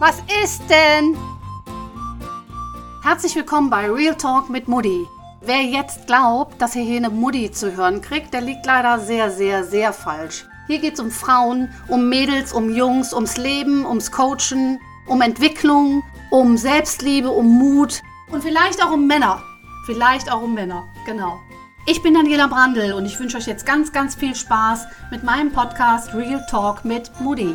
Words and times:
Was 0.00 0.16
ist 0.42 0.62
denn? 0.70 1.14
Herzlich 3.02 3.36
willkommen 3.36 3.68
bei 3.68 3.90
Real 3.90 4.14
Talk 4.14 4.48
mit 4.48 4.66
Mutti. 4.66 5.06
Wer 5.42 5.60
jetzt 5.60 6.06
glaubt, 6.06 6.58
dass 6.62 6.74
ihr 6.74 6.84
hier 6.84 6.96
eine 6.96 7.10
Mutti 7.10 7.50
zu 7.50 7.76
hören 7.76 8.00
kriegt, 8.00 8.32
der 8.32 8.40
liegt 8.40 8.64
leider 8.64 8.98
sehr, 8.98 9.30
sehr, 9.30 9.62
sehr 9.62 9.92
falsch. 9.92 10.46
Hier 10.68 10.78
geht 10.78 10.94
es 10.94 11.00
um 11.00 11.10
Frauen, 11.10 11.70
um 11.86 12.08
Mädels, 12.08 12.54
um 12.54 12.74
Jungs, 12.74 13.12
ums 13.12 13.36
Leben, 13.36 13.84
ums 13.84 14.10
Coachen, 14.10 14.80
um 15.06 15.20
Entwicklung, 15.20 16.02
um 16.30 16.56
Selbstliebe, 16.56 17.28
um 17.28 17.58
Mut 17.58 18.00
und 18.32 18.42
vielleicht 18.42 18.82
auch 18.82 18.92
um 18.92 19.06
Männer. 19.06 19.42
Vielleicht 19.84 20.32
auch 20.32 20.40
um 20.40 20.54
Männer, 20.54 20.88
genau. 21.04 21.38
Ich 21.84 22.02
bin 22.02 22.14
Daniela 22.14 22.46
Brandl 22.46 22.94
und 22.94 23.04
ich 23.04 23.20
wünsche 23.20 23.36
euch 23.36 23.46
jetzt 23.46 23.66
ganz, 23.66 23.92
ganz 23.92 24.14
viel 24.14 24.34
Spaß 24.34 24.86
mit 25.10 25.24
meinem 25.24 25.52
Podcast 25.52 26.14
Real 26.14 26.42
Talk 26.48 26.86
mit 26.86 27.10
Moody. 27.20 27.54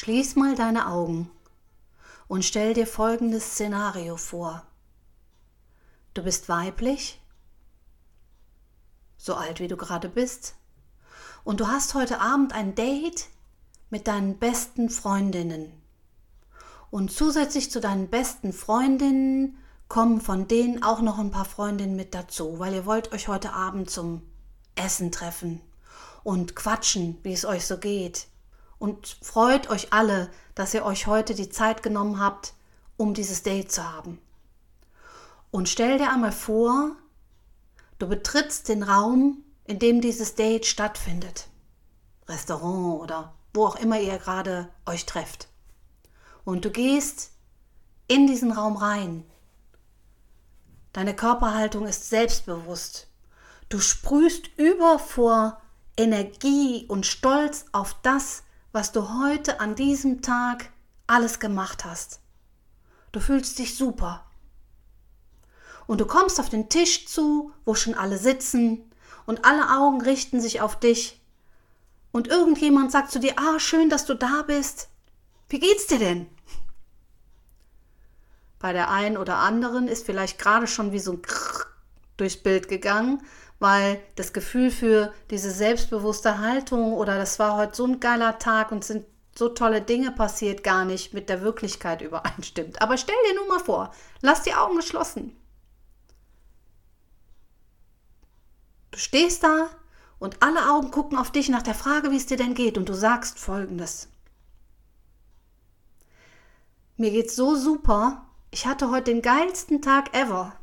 Schließ 0.00 0.36
mal 0.36 0.54
deine 0.54 0.86
Augen 0.86 1.28
und 2.28 2.44
stell 2.44 2.72
dir 2.72 2.86
folgendes 2.86 3.54
Szenario 3.54 4.16
vor. 4.16 4.64
Du 6.14 6.22
bist 6.22 6.48
weiblich, 6.48 7.20
so 9.16 9.34
alt 9.34 9.58
wie 9.58 9.66
du 9.66 9.76
gerade 9.76 10.08
bist, 10.08 10.54
und 11.42 11.58
du 11.58 11.66
hast 11.66 11.94
heute 11.94 12.20
Abend 12.20 12.52
ein 12.52 12.76
Date 12.76 13.26
mit 13.90 14.06
deinen 14.06 14.38
besten 14.38 14.88
Freundinnen. 14.88 15.72
Und 16.92 17.10
zusätzlich 17.10 17.72
zu 17.72 17.80
deinen 17.80 18.08
besten 18.08 18.52
Freundinnen 18.52 19.58
kommen 19.88 20.20
von 20.20 20.46
denen 20.46 20.84
auch 20.84 21.00
noch 21.00 21.18
ein 21.18 21.32
paar 21.32 21.44
Freundinnen 21.44 21.96
mit 21.96 22.14
dazu, 22.14 22.60
weil 22.60 22.72
ihr 22.72 22.86
wollt 22.86 23.10
euch 23.10 23.26
heute 23.26 23.52
Abend 23.52 23.90
zum 23.90 24.22
Essen 24.76 25.10
treffen 25.10 25.60
und 26.22 26.54
quatschen, 26.54 27.18
wie 27.24 27.32
es 27.32 27.44
euch 27.44 27.66
so 27.66 27.78
geht 27.78 28.28
und 28.78 29.18
freut 29.22 29.70
euch 29.70 29.92
alle, 29.92 30.30
dass 30.54 30.74
ihr 30.74 30.84
euch 30.84 31.06
heute 31.06 31.34
die 31.34 31.50
Zeit 31.50 31.82
genommen 31.82 32.20
habt, 32.20 32.54
um 32.96 33.14
dieses 33.14 33.42
Date 33.42 33.72
zu 33.72 33.92
haben. 33.92 34.20
Und 35.50 35.68
stell 35.68 35.98
dir 35.98 36.10
einmal 36.10 36.32
vor, 36.32 36.96
du 37.98 38.06
betrittst 38.06 38.68
den 38.68 38.82
Raum, 38.82 39.44
in 39.64 39.78
dem 39.78 40.00
dieses 40.00 40.34
Date 40.34 40.66
stattfindet. 40.66 41.48
Restaurant 42.28 43.02
oder 43.02 43.34
wo 43.54 43.66
auch 43.66 43.76
immer 43.76 43.98
ihr 43.98 44.18
gerade 44.18 44.68
euch 44.86 45.06
trefft. 45.06 45.48
Und 46.44 46.64
du 46.64 46.70
gehst 46.70 47.32
in 48.06 48.26
diesen 48.26 48.52
Raum 48.52 48.76
rein. 48.76 49.24
Deine 50.92 51.14
Körperhaltung 51.14 51.86
ist 51.86 52.08
selbstbewusst. 52.08 53.08
Du 53.68 53.80
sprühst 53.80 54.48
über 54.56 54.98
vor 54.98 55.60
Energie 55.96 56.86
und 56.88 57.06
Stolz 57.06 57.66
auf 57.72 57.96
das, 58.02 58.44
was 58.72 58.92
du 58.92 59.18
heute 59.20 59.60
an 59.60 59.74
diesem 59.74 60.22
Tag 60.22 60.70
alles 61.06 61.40
gemacht 61.40 61.84
hast. 61.84 62.20
Du 63.12 63.20
fühlst 63.20 63.58
dich 63.58 63.76
super. 63.76 64.24
Und 65.86 66.00
du 66.00 66.06
kommst 66.06 66.38
auf 66.38 66.50
den 66.50 66.68
Tisch 66.68 67.06
zu, 67.06 67.52
wo 67.64 67.74
schon 67.74 67.94
alle 67.94 68.18
sitzen 68.18 68.90
und 69.24 69.44
alle 69.44 69.78
Augen 69.78 70.02
richten 70.02 70.40
sich 70.40 70.60
auf 70.60 70.78
dich. 70.78 71.20
Und 72.12 72.28
irgendjemand 72.28 72.92
sagt 72.92 73.10
zu 73.10 73.20
dir, 73.20 73.34
ah, 73.38 73.58
schön, 73.58 73.88
dass 73.88 74.04
du 74.04 74.14
da 74.14 74.42
bist. 74.46 74.88
Wie 75.48 75.58
geht's 75.58 75.86
dir 75.86 75.98
denn? 75.98 76.26
Bei 78.58 78.72
der 78.72 78.90
einen 78.90 79.16
oder 79.16 79.36
anderen 79.36 79.88
ist 79.88 80.04
vielleicht 80.04 80.38
gerade 80.38 80.66
schon 80.66 80.92
wie 80.92 80.98
so 80.98 81.12
ein 81.12 81.22
Krrr 81.22 81.66
durchs 82.16 82.36
Bild 82.36 82.68
gegangen, 82.68 83.22
weil 83.58 84.00
das 84.14 84.32
Gefühl 84.32 84.70
für 84.70 85.12
diese 85.30 85.50
selbstbewusste 85.50 86.38
Haltung 86.38 86.92
oder 86.92 87.18
das 87.18 87.38
war 87.38 87.56
heute 87.56 87.74
so 87.74 87.84
ein 87.84 88.00
geiler 88.00 88.38
Tag 88.38 88.70
und 88.72 88.84
sind 88.84 89.04
so 89.36 89.48
tolle 89.48 89.80
Dinge 89.80 90.10
passiert 90.10 90.64
gar 90.64 90.84
nicht 90.84 91.14
mit 91.14 91.28
der 91.28 91.42
Wirklichkeit 91.42 92.02
übereinstimmt. 92.02 92.82
Aber 92.82 92.96
stell 92.96 93.16
dir 93.28 93.36
nur 93.36 93.46
mal 93.46 93.60
vor, 93.60 93.92
lass 94.20 94.42
die 94.42 94.54
Augen 94.54 94.76
geschlossen. 94.76 95.36
Du 98.90 98.98
stehst 98.98 99.44
da 99.44 99.68
und 100.18 100.42
alle 100.42 100.70
Augen 100.72 100.90
gucken 100.90 101.18
auf 101.18 101.30
dich 101.30 101.48
nach 101.48 101.62
der 101.62 101.74
Frage, 101.74 102.10
wie 102.10 102.16
es 102.16 102.26
dir 102.26 102.36
denn 102.36 102.54
geht 102.54 102.76
und 102.76 102.88
du 102.88 102.94
sagst 102.94 103.38
folgendes. 103.38 104.08
Mir 106.96 107.12
geht's 107.12 107.36
so 107.36 107.54
super. 107.54 108.26
Ich 108.50 108.66
hatte 108.66 108.90
heute 108.90 109.12
den 109.12 109.22
geilsten 109.22 109.82
Tag 109.82 110.16
ever 110.16 110.57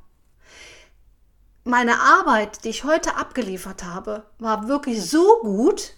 meine 1.65 1.99
Arbeit, 1.99 2.63
die 2.63 2.69
ich 2.69 2.83
heute 2.83 3.17
abgeliefert 3.17 3.83
habe, 3.83 4.25
war 4.39 4.67
wirklich 4.67 5.03
so 5.03 5.39
gut, 5.41 5.95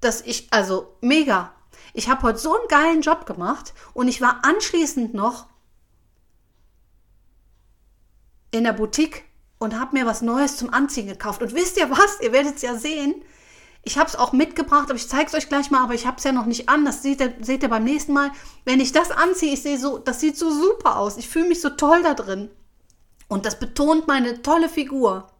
dass 0.00 0.20
ich, 0.20 0.52
also 0.52 0.96
mega. 1.00 1.52
Ich 1.94 2.08
habe 2.08 2.22
heute 2.22 2.38
so 2.38 2.54
einen 2.54 2.68
geilen 2.68 3.00
Job 3.00 3.26
gemacht 3.26 3.72
und 3.94 4.08
ich 4.08 4.20
war 4.20 4.40
anschließend 4.44 5.14
noch 5.14 5.46
in 8.50 8.64
der 8.64 8.72
Boutique 8.72 9.24
und 9.58 9.78
habe 9.78 9.96
mir 9.96 10.04
was 10.04 10.20
Neues 10.20 10.56
zum 10.56 10.72
Anziehen 10.72 11.06
gekauft. 11.06 11.42
Und 11.42 11.54
wisst 11.54 11.76
ihr 11.76 11.88
was? 11.90 12.20
Ihr 12.20 12.32
werdet 12.32 12.56
es 12.56 12.62
ja 12.62 12.74
sehen. 12.74 13.14
Ich 13.82 13.98
habe 13.98 14.08
es 14.08 14.16
auch 14.16 14.32
mitgebracht, 14.32 14.90
aber 14.90 14.96
ich 14.96 15.08
zeige 15.08 15.28
es 15.28 15.34
euch 15.34 15.48
gleich 15.48 15.70
mal, 15.70 15.82
aber 15.82 15.94
ich 15.94 16.06
habe 16.06 16.16
es 16.18 16.24
ja 16.24 16.32
noch 16.32 16.46
nicht 16.46 16.68
an. 16.68 16.84
Das 16.84 17.02
seht 17.02 17.20
ihr, 17.20 17.34
seht 17.40 17.62
ihr 17.62 17.68
beim 17.68 17.84
nächsten 17.84 18.12
Mal. 18.12 18.32
Wenn 18.64 18.80
ich 18.80 18.90
das 18.90 19.12
anziehe, 19.12 19.54
ich 19.54 19.62
sehe 19.62 19.78
so, 19.78 19.98
das 19.98 20.18
sieht 20.18 20.36
so 20.36 20.50
super 20.50 20.96
aus. 20.96 21.18
Ich 21.18 21.28
fühle 21.28 21.48
mich 21.48 21.60
so 21.60 21.70
toll 21.70 22.02
da 22.02 22.14
drin. 22.14 22.50
Und 23.30 23.46
das 23.46 23.60
betont 23.60 24.08
meine 24.08 24.42
tolle 24.42 24.68
Figur. 24.68 25.30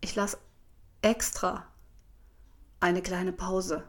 Ich 0.00 0.14
lasse 0.14 0.38
extra 1.02 1.66
eine 2.78 3.02
kleine 3.02 3.32
Pause. 3.32 3.82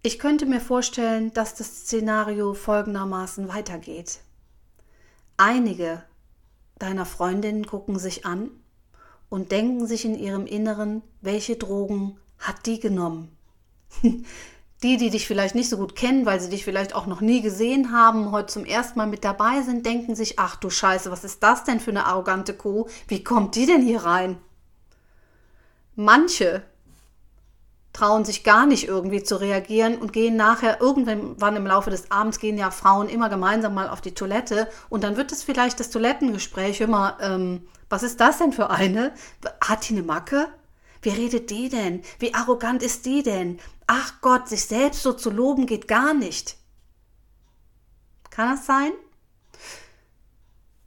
Ich 0.00 0.18
könnte 0.18 0.46
mir 0.46 0.60
vorstellen, 0.62 1.34
dass 1.34 1.54
das 1.54 1.80
Szenario 1.80 2.54
folgendermaßen 2.54 3.46
weitergeht. 3.48 4.20
Einige 5.36 6.02
deiner 6.78 7.04
Freundinnen 7.04 7.66
gucken 7.66 7.98
sich 7.98 8.24
an 8.24 8.50
und 9.28 9.52
denken 9.52 9.86
sich 9.86 10.06
in 10.06 10.18
ihrem 10.18 10.46
Inneren, 10.46 11.02
welche 11.20 11.56
Drogen 11.56 12.18
hat 12.38 12.64
die 12.64 12.80
genommen? 12.80 13.36
die, 14.82 14.96
die 14.96 15.10
dich 15.10 15.26
vielleicht 15.26 15.54
nicht 15.54 15.68
so 15.68 15.76
gut 15.76 15.94
kennen, 15.94 16.24
weil 16.24 16.40
sie 16.40 16.48
dich 16.48 16.64
vielleicht 16.64 16.94
auch 16.94 17.06
noch 17.06 17.20
nie 17.20 17.42
gesehen 17.42 17.92
haben, 17.92 18.32
heute 18.32 18.52
zum 18.52 18.64
ersten 18.64 18.98
Mal 18.98 19.06
mit 19.06 19.24
dabei 19.24 19.62
sind, 19.62 19.84
denken 19.84 20.14
sich, 20.14 20.38
ach 20.38 20.56
du 20.56 20.70
Scheiße, 20.70 21.10
was 21.10 21.24
ist 21.24 21.42
das 21.42 21.64
denn 21.64 21.80
für 21.80 21.90
eine 21.90 22.06
arrogante 22.06 22.54
Kuh? 22.54 22.86
Wie 23.06 23.22
kommt 23.22 23.56
die 23.56 23.66
denn 23.66 23.82
hier 23.82 24.04
rein? 24.04 24.38
Manche 25.96 26.62
trauen 27.92 28.24
sich 28.24 28.44
gar 28.44 28.66
nicht 28.66 28.86
irgendwie 28.86 29.22
zu 29.22 29.40
reagieren 29.40 29.98
und 29.98 30.12
gehen 30.12 30.36
nachher 30.36 30.80
irgendwann 30.80 31.56
im 31.56 31.66
Laufe 31.66 31.90
des 31.90 32.10
Abends 32.10 32.38
gehen 32.38 32.56
ja 32.56 32.70
Frauen 32.70 33.08
immer 33.08 33.28
gemeinsam 33.28 33.74
mal 33.74 33.88
auf 33.88 34.00
die 34.00 34.14
Toilette 34.14 34.68
und 34.88 35.04
dann 35.04 35.16
wird 35.16 35.32
es 35.32 35.42
vielleicht 35.42 35.80
das 35.80 35.90
Toilettengespräch 35.90 36.80
immer, 36.80 37.18
ähm, 37.20 37.66
was 37.88 38.02
ist 38.02 38.20
das 38.20 38.38
denn 38.38 38.52
für 38.52 38.70
eine? 38.70 39.12
Hat 39.60 39.88
die 39.88 39.94
eine 39.94 40.04
Macke? 40.04 40.46
Wie 41.02 41.10
redet 41.10 41.50
die 41.50 41.68
denn? 41.68 42.02
Wie 42.18 42.34
arrogant 42.34 42.82
ist 42.82 43.06
die 43.06 43.22
denn? 43.22 43.58
Ach 43.86 44.20
Gott, 44.20 44.48
sich 44.48 44.64
selbst 44.66 45.02
so 45.02 45.12
zu 45.12 45.30
loben 45.30 45.66
geht 45.66 45.88
gar 45.88 46.14
nicht. 46.14 46.56
Kann 48.30 48.50
das 48.50 48.66
sein? 48.66 48.92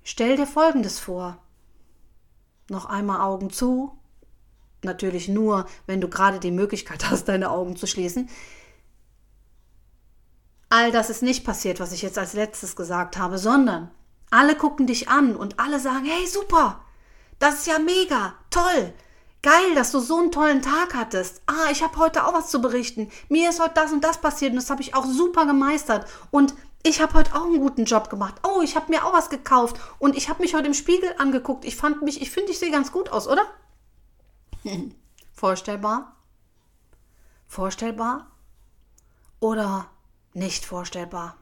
Stell 0.04 0.38
dir 0.38 0.48
Folgendes 0.48 1.00
vor. 1.00 1.38
Noch 2.70 2.86
einmal 2.86 3.22
Augen 3.22 3.50
zu. 3.50 3.98
Natürlich 4.84 5.30
nur, 5.30 5.66
wenn 5.86 6.02
du 6.02 6.10
gerade 6.10 6.40
die 6.40 6.52
Möglichkeit 6.52 7.10
hast, 7.10 7.28
deine 7.28 7.50
Augen 7.50 7.76
zu 7.76 7.88
schließen. 7.88 8.30
All 10.70 10.92
das 10.92 11.10
ist 11.10 11.22
nicht 11.22 11.46
passiert, 11.46 11.80
was 11.80 11.92
ich 11.92 12.02
jetzt 12.02 12.18
als 12.18 12.34
letztes 12.34 12.76
gesagt 12.76 13.18
habe, 13.18 13.38
sondern 13.38 13.92
alle 14.32 14.56
gucken 14.56 14.88
dich 14.88 15.08
an 15.08 15.36
und 15.36 15.60
alle 15.60 15.80
sagen, 15.80 16.06
hey, 16.06 16.26
super, 16.26 16.84
das 17.38 17.60
ist 17.60 17.68
ja 17.68 17.78
mega, 17.78 18.34
toll, 18.50 18.94
Geil, 19.44 19.76
dass 19.76 19.92
du 19.92 20.00
so 20.00 20.20
einen 20.20 20.32
tollen 20.32 20.62
Tag 20.62 20.96
hattest. 20.96 21.42
Ah, 21.48 21.70
ich 21.70 21.84
habe 21.84 21.98
heute 21.98 22.26
auch 22.26 22.34
was 22.34 22.50
zu 22.50 22.62
berichten. 22.62 23.12
Mir 23.28 23.50
ist 23.50 23.60
heute 23.60 23.74
das 23.76 23.92
und 23.92 24.02
das 24.02 24.22
passiert 24.22 24.52
und 24.52 24.56
das 24.56 24.70
habe 24.70 24.82
ich 24.82 24.96
auch 24.96 25.06
super 25.06 25.46
gemeistert. 25.46 26.10
Und 26.32 26.56
ich 26.82 27.02
habe 27.02 27.14
heute 27.14 27.36
auch 27.36 27.44
einen 27.44 27.60
guten 27.60 27.84
Job 27.84 28.10
gemacht. 28.10 28.36
Oh, 28.44 28.62
ich 28.62 28.78
habe 28.78 28.90
mir 28.90 29.06
auch 29.06 29.12
was 29.12 29.30
gekauft 29.30 29.78
und 30.00 30.16
ich 30.16 30.30
habe 30.30 30.42
mich 30.42 30.56
heute 30.56 30.68
im 30.68 30.74
Spiegel 30.74 31.14
angeguckt. 31.18 31.66
Ich 31.66 31.76
fand 31.76 32.02
mich, 32.04 32.22
ich 32.22 32.32
finde, 32.32 32.52
ich 32.52 32.60
sehe 32.60 32.72
ganz 32.72 32.94
gut 32.94 33.10
aus, 33.10 33.28
oder? 33.28 33.46
Vorstellbar? 35.34 36.16
Vorstellbar? 37.46 38.32
Oder 39.42 39.88
nicht 40.34 40.64
vorstellbar? 40.64 41.36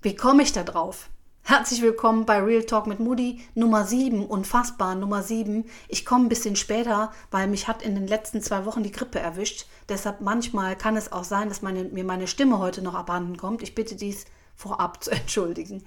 Wie 0.00 0.16
komme 0.16 0.42
ich 0.42 0.52
da 0.52 0.64
drauf? 0.64 1.08
Herzlich 1.44 1.82
willkommen 1.82 2.24
bei 2.24 2.40
Real 2.40 2.62
Talk 2.62 2.86
mit 2.86 3.00
Moody 3.00 3.40
Nummer 3.56 3.84
7, 3.84 4.24
unfassbar 4.26 4.94
Nummer 4.94 5.24
7. 5.24 5.64
Ich 5.88 6.06
komme 6.06 6.26
ein 6.26 6.28
bisschen 6.28 6.54
später, 6.54 7.12
weil 7.32 7.48
mich 7.48 7.66
hat 7.66 7.82
in 7.82 7.96
den 7.96 8.06
letzten 8.06 8.40
zwei 8.40 8.64
Wochen 8.64 8.84
die 8.84 8.92
Grippe 8.92 9.18
erwischt. 9.18 9.66
Deshalb 9.88 10.20
manchmal 10.20 10.76
kann 10.76 10.96
es 10.96 11.10
auch 11.10 11.24
sein, 11.24 11.48
dass 11.48 11.60
meine, 11.60 11.82
mir 11.84 12.04
meine 12.04 12.28
Stimme 12.28 12.60
heute 12.60 12.80
noch 12.80 12.94
abhanden 12.94 13.36
kommt. 13.36 13.60
Ich 13.62 13.74
bitte 13.74 13.96
dies 13.96 14.24
vorab 14.54 15.02
zu 15.02 15.10
entschuldigen. 15.10 15.84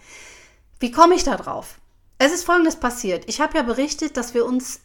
Wie 0.80 0.92
komme 0.92 1.16
ich 1.16 1.24
da 1.24 1.38
drauf? 1.38 1.80
Es 2.18 2.34
ist 2.34 2.44
folgendes 2.44 2.76
passiert. 2.76 3.24
Ich 3.28 3.40
habe 3.40 3.58
ja 3.58 3.64
berichtet, 3.64 4.18
dass 4.18 4.34
wir 4.34 4.46
uns 4.46 4.82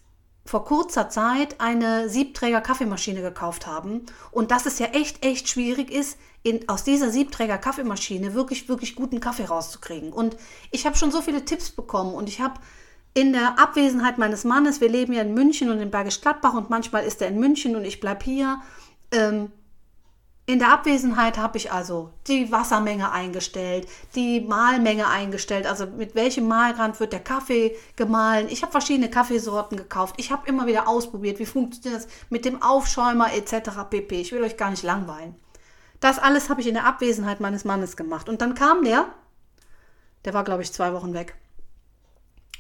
vor 0.50 0.64
kurzer 0.64 1.08
Zeit 1.08 1.60
eine 1.60 2.08
Siebträger-Kaffeemaschine 2.08 3.22
gekauft 3.22 3.68
haben 3.68 4.04
und 4.32 4.50
dass 4.50 4.66
es 4.66 4.80
ja 4.80 4.86
echt, 4.86 5.24
echt 5.24 5.48
schwierig 5.48 5.92
ist, 5.92 6.18
in, 6.42 6.68
aus 6.68 6.82
dieser 6.82 7.10
Siebträger-Kaffeemaschine 7.10 8.34
wirklich, 8.34 8.68
wirklich 8.68 8.96
guten 8.96 9.20
Kaffee 9.20 9.44
rauszukriegen. 9.44 10.12
Und 10.12 10.36
ich 10.72 10.86
habe 10.86 10.96
schon 10.96 11.12
so 11.12 11.22
viele 11.22 11.44
Tipps 11.44 11.70
bekommen 11.70 12.14
und 12.14 12.28
ich 12.28 12.40
habe 12.40 12.54
in 13.14 13.32
der 13.32 13.60
Abwesenheit 13.60 14.18
meines 14.18 14.42
Mannes, 14.42 14.80
wir 14.80 14.88
leben 14.88 15.12
ja 15.12 15.22
in 15.22 15.34
München 15.34 15.70
und 15.70 15.78
in 15.78 15.92
Bergisch 15.92 16.20
Gladbach 16.20 16.54
und 16.54 16.68
manchmal 16.68 17.04
ist 17.04 17.22
er 17.22 17.28
in 17.28 17.38
München 17.38 17.76
und 17.76 17.84
ich 17.84 18.00
bleibe 18.00 18.24
hier, 18.24 18.60
ähm, 19.12 19.52
in 20.50 20.58
der 20.58 20.72
Abwesenheit 20.72 21.38
habe 21.38 21.58
ich 21.58 21.72
also 21.72 22.10
die 22.26 22.50
Wassermenge 22.50 23.12
eingestellt, 23.12 23.86
die 24.14 24.40
Mahlmenge 24.40 25.06
eingestellt, 25.06 25.66
also 25.66 25.86
mit 25.86 26.14
welchem 26.14 26.48
Mahlgrad 26.48 26.98
wird 26.98 27.12
der 27.12 27.20
Kaffee 27.20 27.76
gemahlen. 27.96 28.48
Ich 28.48 28.62
habe 28.62 28.72
verschiedene 28.72 29.10
Kaffeesorten 29.10 29.76
gekauft. 29.76 30.16
Ich 30.18 30.32
habe 30.32 30.48
immer 30.48 30.66
wieder 30.66 30.88
ausprobiert, 30.88 31.38
wie 31.38 31.46
funktioniert 31.46 32.02
das 32.02 32.10
mit 32.30 32.44
dem 32.44 32.62
Aufschäumer 32.62 33.32
etc. 33.32 33.70
pp. 33.88 34.20
Ich 34.20 34.32
will 34.32 34.42
euch 34.42 34.56
gar 34.56 34.70
nicht 34.70 34.82
langweilen. 34.82 35.36
Das 36.00 36.18
alles 36.18 36.50
habe 36.50 36.60
ich 36.60 36.66
in 36.66 36.74
der 36.74 36.86
Abwesenheit 36.86 37.40
meines 37.40 37.64
Mannes 37.64 37.96
gemacht. 37.96 38.28
Und 38.28 38.40
dann 38.40 38.54
kam 38.54 38.82
der, 38.82 39.06
der 40.24 40.34
war 40.34 40.42
glaube 40.44 40.62
ich 40.62 40.72
zwei 40.72 40.92
Wochen 40.92 41.14
weg, 41.14 41.36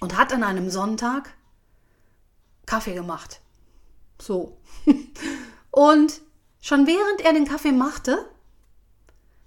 und 0.00 0.16
hat 0.16 0.32
an 0.32 0.44
einem 0.44 0.70
Sonntag 0.70 1.34
Kaffee 2.66 2.94
gemacht. 2.94 3.40
So. 4.20 4.58
und 5.70 6.20
Schon 6.60 6.86
während 6.86 7.20
er 7.22 7.32
den 7.32 7.46
Kaffee 7.46 7.72
machte, 7.72 8.28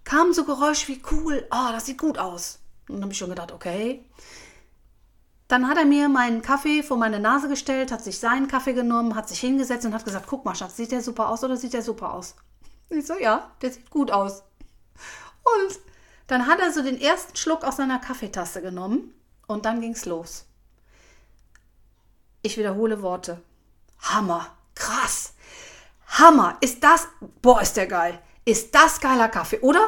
kam 0.04 0.34
so 0.34 0.46
Geräusch 0.46 0.88
wie 0.88 1.02
cool, 1.12 1.48
oh, 1.52 1.72
das 1.72 1.86
sieht 1.86 1.98
gut 1.98 2.18
aus. 2.18 2.60
Und 2.88 2.96
dann 2.96 3.04
habe 3.04 3.14
ich 3.14 3.18
schon 3.18 3.30
gedacht, 3.30 3.52
okay. 3.52 4.04
Dann 5.48 5.68
hat 5.68 5.78
er 5.78 5.86
mir 5.86 6.10
meinen 6.10 6.42
Kaffee 6.42 6.84
vor 6.84 6.98
meine 6.98 7.20
Nase 7.20 7.48
gestellt, 7.48 7.92
hat 7.92 8.04
sich 8.04 8.20
seinen 8.20 8.48
Kaffee 8.48 8.74
genommen, 8.74 9.16
hat 9.16 9.30
sich 9.30 9.40
hingesetzt 9.40 9.86
und 9.86 9.94
hat 9.94 10.06
gesagt, 10.06 10.26
guck 10.28 10.46
mal, 10.46 10.56
Schatz, 10.56 10.76
sieht 10.76 10.92
der 10.92 11.02
super 11.02 11.30
aus 11.30 11.44
oder 11.44 11.58
sieht 11.58 11.74
der 11.74 11.84
super 11.84 12.14
aus? 12.14 12.36
Ich 12.90 13.06
so, 13.06 13.14
ja, 13.20 13.52
der 13.62 13.72
sieht 13.72 13.90
gut 13.90 14.12
aus. 14.12 14.44
Und 15.44 15.80
dann 16.28 16.48
hat 16.48 16.60
er 16.60 16.72
so 16.72 16.82
den 16.82 17.00
ersten 17.00 17.36
Schluck 17.36 17.64
aus 17.64 17.78
seiner 17.78 18.00
Kaffeetasse 18.00 18.62
genommen 18.62 19.14
und 19.48 19.66
dann 19.66 19.82
ging's 19.82 20.06
los. 20.06 20.46
Ich 22.42 22.58
wiederhole 22.58 23.02
Worte. 23.02 23.42
Hammer, 24.00 24.48
krass, 24.76 25.34
Hammer, 26.20 26.58
ist 26.62 26.84
das, 26.84 27.08
boah, 27.42 27.62
ist 27.62 27.76
der 27.76 27.88
geil. 27.88 28.20
Ist 28.46 28.76
das 28.76 29.00
geiler 29.00 29.30
Kaffee, 29.30 29.60
oder? 29.60 29.88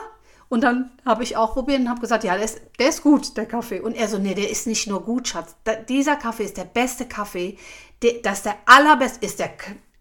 Und 0.50 0.62
dann 0.62 0.92
habe 1.06 1.24
ich 1.24 1.38
auch 1.38 1.54
probiert 1.54 1.80
und 1.80 1.90
habe 1.90 2.02
gesagt, 2.02 2.24
ja, 2.24 2.36
der 2.36 2.46
ist, 2.46 2.62
der 2.80 2.90
ist 2.90 3.04
gut, 3.04 3.36
der 3.38 3.46
Kaffee. 3.46 3.80
Und 3.80 3.96
er 3.96 4.08
so, 4.08 4.18
nee, 4.18 4.34
der 4.34 4.50
ist 4.50 4.68
nicht 4.68 4.88
nur 4.88 5.04
gut, 5.04 5.28
Schatz. 5.28 5.56
Da, 5.64 5.76
dieser 5.76 6.16
Kaffee 6.16 6.46
ist 6.46 6.58
der 6.58 6.66
beste 6.66 7.08
Kaffee. 7.08 7.58
Der, 8.02 8.14
das 8.24 8.38
ist 8.38 8.46
der 8.46 8.58
allerbeste, 8.66 9.26
ist 9.26 9.40
der 9.40 9.52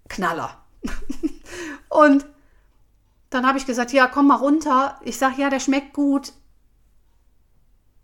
Knaller. 0.09 0.63
und 1.89 2.27
dann 3.31 3.47
habe 3.47 3.59
ich 3.59 3.67
gesagt, 3.67 3.93
ja, 3.93 4.07
komm 4.07 4.29
mal 4.29 4.37
runter. 4.37 5.01
Ich 5.03 5.19
sage, 5.19 5.41
ja, 5.41 5.51
der 5.51 5.61
schmeckt 5.61 5.93
gut. 5.93 6.33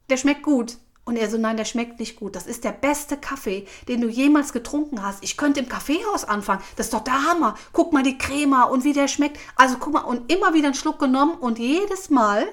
Der 0.09 0.17
schmeckt 0.17 0.43
gut. 0.43 0.79
Und 1.05 1.17
er 1.17 1.31
so, 1.31 1.39
nein, 1.39 1.57
der 1.57 1.65
schmeckt 1.65 1.99
nicht 1.99 2.17
gut. 2.17 2.37
Das 2.37 2.47
ist 2.47 2.63
der 2.63 2.73
beste 2.73 3.17
Kaffee, 3.17 3.67
den 3.89 4.01
du 4.01 4.09
jemals 4.09 4.53
getrunken 4.53 5.03
hast. 5.03 5.25
Ich 5.25 5.37
könnte 5.37 5.61
im 5.61 5.69
Kaffeehaus 5.69 6.25
anfangen. 6.25 6.63
Das 6.77 6.87
ist 6.87 6.93
doch 6.93 7.03
der 7.05 7.25
Hammer. 7.25 7.57
Guck 7.73 7.93
mal 7.93 8.03
die 8.03 8.19
Crema 8.19 8.65
und 8.65 8.85
wie 8.85 8.93
der 8.93 9.09
schmeckt. 9.09 9.39
Also 9.57 9.77
guck 9.79 9.93
mal, 9.93 10.03
und 10.03 10.31
immer 10.33 10.55
wieder 10.55 10.67
einen 10.67 10.75
Schluck 10.75 10.99
genommen 10.99 11.35
und 11.39 11.59
jedes 11.59 12.11
Mal, 12.11 12.47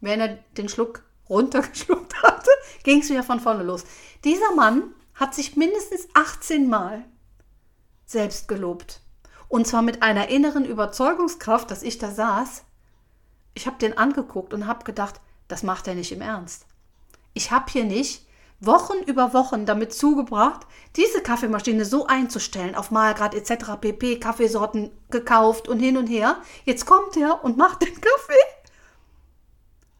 wenn 0.00 0.20
er 0.20 0.38
den 0.56 0.68
Schluck 0.68 1.02
runtergeschluckt 1.28 2.14
hatte, 2.22 2.50
ging 2.84 3.00
es 3.00 3.10
wieder 3.10 3.22
von 3.22 3.40
vorne 3.40 3.64
los. 3.64 3.84
Dieser 4.24 4.54
Mann 4.54 4.94
hat 5.14 5.34
sich 5.34 5.56
mindestens 5.56 6.08
18 6.14 6.68
Mal 6.68 7.04
selbst 8.06 8.48
gelobt. 8.48 9.00
Und 9.48 9.66
zwar 9.66 9.82
mit 9.82 10.02
einer 10.02 10.28
inneren 10.28 10.64
Überzeugungskraft, 10.64 11.70
dass 11.70 11.82
ich 11.82 11.98
da 11.98 12.10
saß. 12.10 12.64
Ich 13.54 13.66
habe 13.66 13.78
den 13.78 13.98
angeguckt 13.98 14.54
und 14.54 14.66
habe 14.66 14.84
gedacht, 14.84 15.20
das 15.48 15.62
macht 15.62 15.88
er 15.88 15.94
nicht 15.94 16.12
im 16.12 16.20
Ernst. 16.20 16.66
Ich 17.34 17.50
habe 17.50 17.70
hier 17.70 17.84
nicht 17.84 18.26
Wochen 18.60 18.98
über 19.06 19.32
Wochen 19.32 19.64
damit 19.64 19.94
zugebracht, 19.94 20.66
diese 20.96 21.22
Kaffeemaschine 21.22 21.86
so 21.86 22.06
einzustellen, 22.06 22.74
auf 22.74 22.90
Mahlgrad 22.90 23.34
etc. 23.34 23.80
pp. 23.80 24.20
Kaffeesorten 24.20 24.90
gekauft 25.10 25.66
und 25.66 25.80
hin 25.80 25.96
und 25.96 26.08
her. 26.08 26.36
Jetzt 26.64 26.84
kommt 26.84 27.16
er 27.16 27.42
und 27.42 27.56
macht 27.56 27.82
den 27.82 27.94
Kaffee 27.94 28.60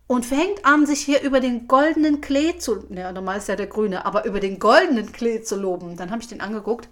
und 0.07 0.27
fängt 0.27 0.65
an, 0.65 0.87
sich 0.87 1.01
hier 1.01 1.23
über 1.23 1.41
den 1.41 1.69
goldenen 1.69 2.21
Klee 2.21 2.59
zu, 2.59 2.85
ja, 2.91 3.13
normal 3.13 3.39
ist 3.39 3.49
ja 3.49 3.57
der 3.57 3.69
grüne, 3.69 4.05
aber 4.05 4.27
über 4.27 4.41
den 4.41 4.59
goldenen 4.59 5.13
Klee 5.13 5.41
zu 5.41 5.57
loben. 5.57 5.97
Dann 5.97 6.11
habe 6.11 6.21
ich 6.21 6.29
den 6.29 6.41
angeguckt. 6.41 6.89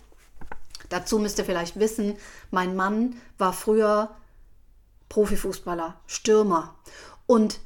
Dazu 0.89 1.19
müsst 1.19 1.39
ihr 1.39 1.45
vielleicht 1.45 1.79
wissen, 1.79 2.17
mein 2.51 2.77
Mann 2.77 3.17
war 3.37 3.53
früher 3.53 4.17
Profifußballer, 5.09 6.01
Stürmer. 6.07 6.77
Und 7.27 7.61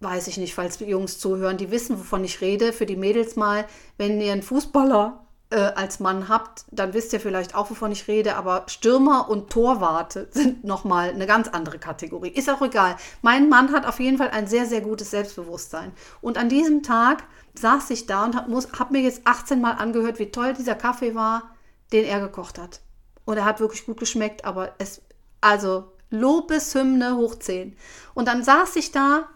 weiß 0.00 0.28
ich 0.28 0.38
nicht, 0.38 0.54
falls 0.54 0.80
Jungs 0.80 1.18
zuhören, 1.18 1.58
die 1.58 1.70
wissen, 1.70 1.98
wovon 1.98 2.24
ich 2.24 2.40
rede. 2.40 2.72
Für 2.72 2.86
die 2.86 2.96
Mädels 2.96 3.36
mal, 3.36 3.66
wenn 3.98 4.20
ihr 4.20 4.32
einen 4.32 4.42
Fußballer 4.42 5.26
äh, 5.50 5.56
als 5.56 6.00
Mann 6.00 6.28
habt, 6.28 6.64
dann 6.70 6.94
wisst 6.94 7.12
ihr 7.12 7.20
vielleicht 7.20 7.54
auch, 7.54 7.70
wovon 7.70 7.92
ich 7.92 8.08
rede. 8.08 8.36
Aber 8.36 8.64
Stürmer 8.66 9.28
und 9.28 9.50
Torwarte 9.50 10.28
sind 10.32 10.64
nochmal 10.64 11.10
eine 11.10 11.26
ganz 11.26 11.48
andere 11.48 11.78
Kategorie. 11.78 12.30
Ist 12.30 12.48
auch 12.48 12.62
egal. 12.62 12.96
Mein 13.20 13.48
Mann 13.48 13.72
hat 13.72 13.86
auf 13.86 14.00
jeden 14.00 14.16
Fall 14.16 14.30
ein 14.30 14.46
sehr, 14.46 14.66
sehr 14.66 14.80
gutes 14.80 15.10
Selbstbewusstsein. 15.10 15.92
Und 16.20 16.38
an 16.38 16.48
diesem 16.48 16.82
Tag 16.82 17.24
saß 17.54 17.90
ich 17.90 18.06
da 18.06 18.24
und 18.24 18.36
habe 18.36 18.52
hab 18.78 18.90
mir 18.90 19.02
jetzt 19.02 19.22
18 19.24 19.60
Mal 19.60 19.72
angehört, 19.72 20.18
wie 20.18 20.30
toll 20.30 20.54
dieser 20.54 20.76
Kaffee 20.76 21.14
war, 21.14 21.54
den 21.92 22.04
er 22.04 22.20
gekocht 22.20 22.58
hat. 22.58 22.80
Und 23.26 23.36
er 23.36 23.44
hat 23.44 23.60
wirklich 23.60 23.84
gut 23.84 23.98
geschmeckt, 23.98 24.44
aber 24.44 24.74
es, 24.78 25.02
also 25.40 25.92
Lobeshymne 26.10 27.16
hoch 27.16 27.36
10. 27.36 27.76
Und 28.14 28.28
dann 28.28 28.42
saß 28.42 28.76
ich 28.76 28.92
da 28.92 29.28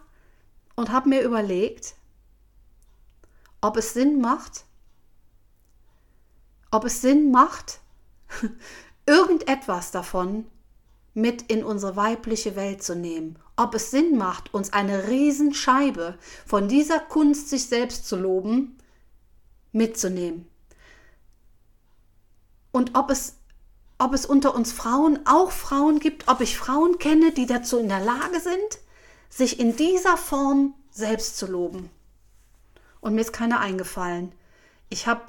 und 0.75 0.91
habe 0.91 1.09
mir 1.09 1.21
überlegt, 1.21 1.95
ob 3.61 3.77
es 3.77 3.93
Sinn 3.93 4.21
macht, 4.21 4.65
ob 6.71 6.85
es 6.85 7.01
Sinn 7.01 7.31
macht, 7.31 7.79
irgendetwas 9.05 9.91
davon 9.91 10.45
mit 11.13 11.43
in 11.43 11.63
unsere 11.63 11.95
weibliche 11.95 12.55
Welt 12.55 12.83
zu 12.83 12.95
nehmen. 12.95 13.39
Ob 13.55 13.73
es 13.73 13.89
Sinn 13.89 14.17
macht, 14.17 14.53
uns 14.53 14.73
eine 14.73 15.07
Riesenscheibe 15.07 16.17
von 16.45 16.67
dieser 16.67 16.99
Kunst, 16.99 17.49
sich 17.49 17.67
selbst 17.67 18.05
zu 18.07 18.17
loben, 18.17 18.77
mitzunehmen. 19.71 20.47
Und 22.73 22.97
ob 22.97 23.09
es, 23.09 23.37
ob 23.97 24.13
es 24.13 24.25
unter 24.25 24.53
uns 24.53 24.73
Frauen 24.73 25.19
auch 25.25 25.51
Frauen 25.51 25.99
gibt, 25.99 26.27
ob 26.27 26.41
ich 26.41 26.57
Frauen 26.57 26.99
kenne, 26.99 27.31
die 27.31 27.45
dazu 27.45 27.79
in 27.79 27.87
der 27.87 28.01
Lage 28.01 28.41
sind, 28.41 28.79
sich 29.29 29.59
in 29.59 29.75
dieser 29.75 30.17
Form 30.17 30.73
selbst 30.91 31.37
zu 31.37 31.47
loben. 31.47 31.89
Und 33.01 33.15
mir 33.15 33.21
ist 33.21 33.33
keiner 33.33 33.59
eingefallen. 33.59 34.31
Ich 34.89 35.07
habe 35.07 35.21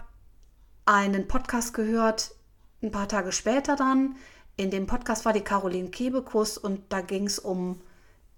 einen 0.85 1.29
Podcast 1.29 1.75
gehört, 1.75 2.35
ein 2.83 2.91
paar 2.91 3.09
Tage 3.09 3.33
später 3.33 3.77
dann. 3.77 4.17
In 4.57 4.71
dem 4.71 4.87
Podcast 4.87 5.25
war 5.25 5.33
die 5.33 5.43
Caroline 5.43 5.91
Kebekus 5.91 6.57
und 6.57 6.81
da 6.89 7.01
ging 7.01 7.27
es 7.27 7.39
um 7.39 7.81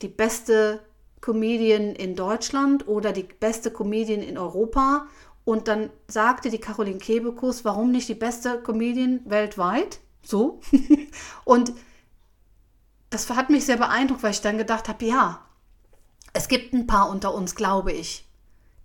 die 0.03 0.09
beste 0.09 0.81
Comedian 1.21 1.95
in 1.95 2.17
Deutschland 2.17 2.89
oder 2.89 3.13
die 3.13 3.25
beste 3.25 3.71
Comedian 3.71 4.23
in 4.23 4.39
Europa. 4.39 5.07
Und 5.45 5.69
dann 5.69 5.91
sagte 6.09 6.51
die 6.51 6.59
Caroline 6.59 6.99
Kebekus, 6.99 7.65
warum 7.65 7.91
nicht 7.91 8.09
die 8.09 8.15
beste 8.15 8.61
Comedian 8.63 9.21
weltweit? 9.25 10.01
So. 10.23 10.61
und 11.45 11.73
das 13.11 13.29
hat 13.31 13.51
mich 13.51 13.65
sehr 13.65 13.79
beeindruckt, 13.79 14.23
weil 14.23 14.33
ich 14.33 14.43
dann 14.43 14.59
gedacht 14.59 14.89
habe, 14.89 15.05
ja, 15.05 15.48
es 16.33 16.49
gibt 16.49 16.73
ein 16.73 16.87
paar 16.87 17.11
unter 17.11 17.35
uns, 17.35 17.55
glaube 17.55 17.93
ich, 17.93 18.27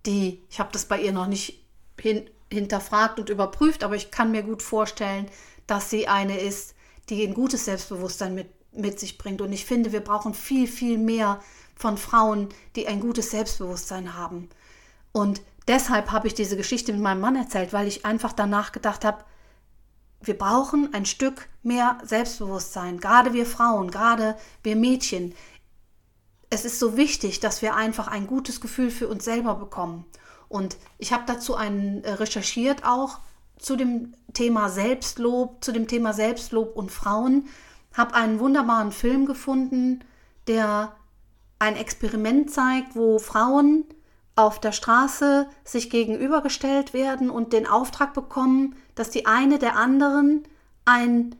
die, 0.06 0.42
ich 0.50 0.60
habe 0.60 0.72
das 0.72 0.86
bei 0.86 1.00
ihr 1.00 1.12
noch 1.12 1.26
nicht 1.26 1.64
hin, 2.00 2.28
hinterfragt 2.52 3.18
und 3.18 3.28
überprüft, 3.28 3.84
aber 3.84 3.96
ich 3.96 4.10
kann 4.10 4.30
mir 4.30 4.42
gut 4.42 4.62
vorstellen, 4.62 5.26
dass 5.66 5.90
sie 5.90 6.08
eine 6.08 6.38
ist, 6.38 6.74
die 7.08 7.26
ein 7.26 7.34
gutes 7.34 7.64
Selbstbewusstsein 7.64 8.34
mit, 8.34 8.48
mit 8.72 9.00
sich 9.00 9.18
bringt. 9.18 9.40
Und 9.40 9.52
ich 9.52 9.64
finde, 9.64 9.92
wir 9.92 10.00
brauchen 10.00 10.34
viel, 10.34 10.66
viel 10.66 10.98
mehr 10.98 11.40
von 11.76 11.98
Frauen, 11.98 12.48
die 12.76 12.86
ein 12.86 13.00
gutes 13.00 13.30
Selbstbewusstsein 13.30 14.14
haben. 14.14 14.48
Und 15.12 15.42
deshalb 15.68 16.12
habe 16.12 16.26
ich 16.26 16.34
diese 16.34 16.56
Geschichte 16.56 16.92
mit 16.92 17.02
meinem 17.02 17.20
Mann 17.20 17.36
erzählt, 17.36 17.72
weil 17.72 17.86
ich 17.86 18.04
einfach 18.04 18.32
danach 18.32 18.72
gedacht 18.72 19.04
habe, 19.04 19.24
wir 20.20 20.38
brauchen 20.38 20.94
ein 20.94 21.04
Stück 21.04 21.48
mehr 21.62 21.98
Selbstbewusstsein, 22.02 22.98
gerade 22.98 23.34
wir 23.34 23.44
Frauen, 23.44 23.90
gerade 23.90 24.36
wir 24.62 24.76
Mädchen 24.76 25.34
es 26.54 26.64
ist 26.64 26.78
so 26.78 26.96
wichtig, 26.96 27.40
dass 27.40 27.62
wir 27.62 27.74
einfach 27.74 28.06
ein 28.06 28.26
gutes 28.28 28.60
Gefühl 28.60 28.90
für 28.90 29.08
uns 29.08 29.24
selber 29.24 29.56
bekommen. 29.56 30.04
Und 30.48 30.76
ich 30.98 31.12
habe 31.12 31.24
dazu 31.26 31.56
einen 31.56 32.04
äh, 32.04 32.12
recherchiert 32.12 32.84
auch 32.84 33.18
zu 33.58 33.76
dem 33.76 34.14
Thema 34.32 34.68
Selbstlob, 34.68 35.64
zu 35.64 35.72
dem 35.72 35.88
Thema 35.88 36.12
Selbstlob 36.12 36.76
und 36.76 36.92
Frauen, 36.92 37.48
habe 37.92 38.14
einen 38.14 38.38
wunderbaren 38.38 38.92
Film 38.92 39.26
gefunden, 39.26 40.04
der 40.46 40.94
ein 41.58 41.76
Experiment 41.76 42.52
zeigt, 42.52 42.94
wo 42.94 43.18
Frauen 43.18 43.84
auf 44.36 44.60
der 44.60 44.72
Straße 44.72 45.48
sich 45.64 45.90
gegenübergestellt 45.90 46.92
werden 46.92 47.30
und 47.30 47.52
den 47.52 47.66
Auftrag 47.66 48.14
bekommen, 48.14 48.76
dass 48.94 49.10
die 49.10 49.26
eine 49.26 49.58
der 49.58 49.76
anderen 49.76 50.44
ein 50.84 51.34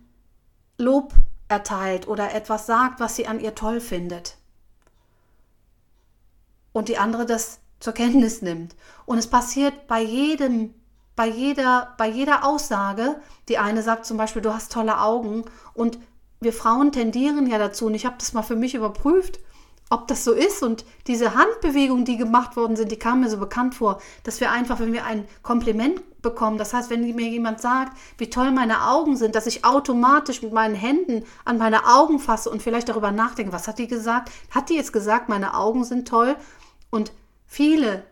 Lob 0.78 1.12
erteilt 1.48 2.08
oder 2.08 2.34
etwas 2.34 2.66
sagt, 2.66 3.00
was 3.00 3.16
sie 3.16 3.26
an 3.26 3.40
ihr 3.40 3.54
toll 3.54 3.80
findet. 3.80 4.38
Und 6.74 6.88
die 6.88 6.98
andere 6.98 7.24
das 7.24 7.60
zur 7.80 7.92
Kenntnis 7.92 8.42
nimmt. 8.42 8.74
Und 9.06 9.18
es 9.18 9.28
passiert 9.28 9.86
bei 9.86 10.02
jedem, 10.02 10.74
bei 11.16 11.28
jeder, 11.28 11.94
bei 11.96 12.08
jeder 12.08 12.44
Aussage. 12.44 13.16
Die 13.48 13.58
eine 13.58 13.82
sagt 13.82 14.04
zum 14.04 14.16
Beispiel, 14.16 14.42
du 14.42 14.52
hast 14.52 14.72
tolle 14.72 15.00
Augen. 15.00 15.44
Und 15.72 15.98
wir 16.40 16.52
Frauen 16.52 16.92
tendieren 16.92 17.46
ja 17.46 17.58
dazu, 17.58 17.86
und 17.86 17.94
ich 17.94 18.04
habe 18.04 18.16
das 18.18 18.32
mal 18.32 18.42
für 18.42 18.56
mich 18.56 18.74
überprüft, 18.74 19.38
ob 19.88 20.08
das 20.08 20.24
so 20.24 20.32
ist. 20.32 20.62
Und 20.62 20.84
diese 21.06 21.34
Handbewegungen, 21.34 22.04
die 22.04 22.16
gemacht 22.16 22.56
worden 22.56 22.74
sind, 22.74 22.90
die 22.90 22.98
kamen 22.98 23.20
mir 23.20 23.30
so 23.30 23.38
bekannt 23.38 23.76
vor, 23.76 24.00
dass 24.24 24.40
wir 24.40 24.50
einfach, 24.50 24.80
wenn 24.80 24.92
wir 24.92 25.04
ein 25.04 25.28
Kompliment 25.42 26.02
bekommen, 26.22 26.58
das 26.58 26.74
heißt, 26.74 26.90
wenn 26.90 27.14
mir 27.14 27.28
jemand 27.28 27.60
sagt, 27.60 27.96
wie 28.18 28.30
toll 28.30 28.50
meine 28.50 28.88
Augen 28.88 29.16
sind, 29.16 29.36
dass 29.36 29.46
ich 29.46 29.64
automatisch 29.64 30.42
mit 30.42 30.52
meinen 30.52 30.74
Händen 30.74 31.24
an 31.44 31.58
meine 31.58 31.86
Augen 31.86 32.18
fasse 32.18 32.50
und 32.50 32.62
vielleicht 32.62 32.88
darüber 32.88 33.12
nachdenke, 33.12 33.52
was 33.52 33.68
hat 33.68 33.78
die 33.78 33.86
gesagt? 33.88 34.30
Hat 34.50 34.70
die 34.70 34.74
jetzt 34.74 34.92
gesagt, 34.92 35.28
meine 35.28 35.54
Augen 35.54 35.84
sind 35.84 36.08
toll? 36.08 36.34
Und 36.94 37.10
viele, 37.44 38.04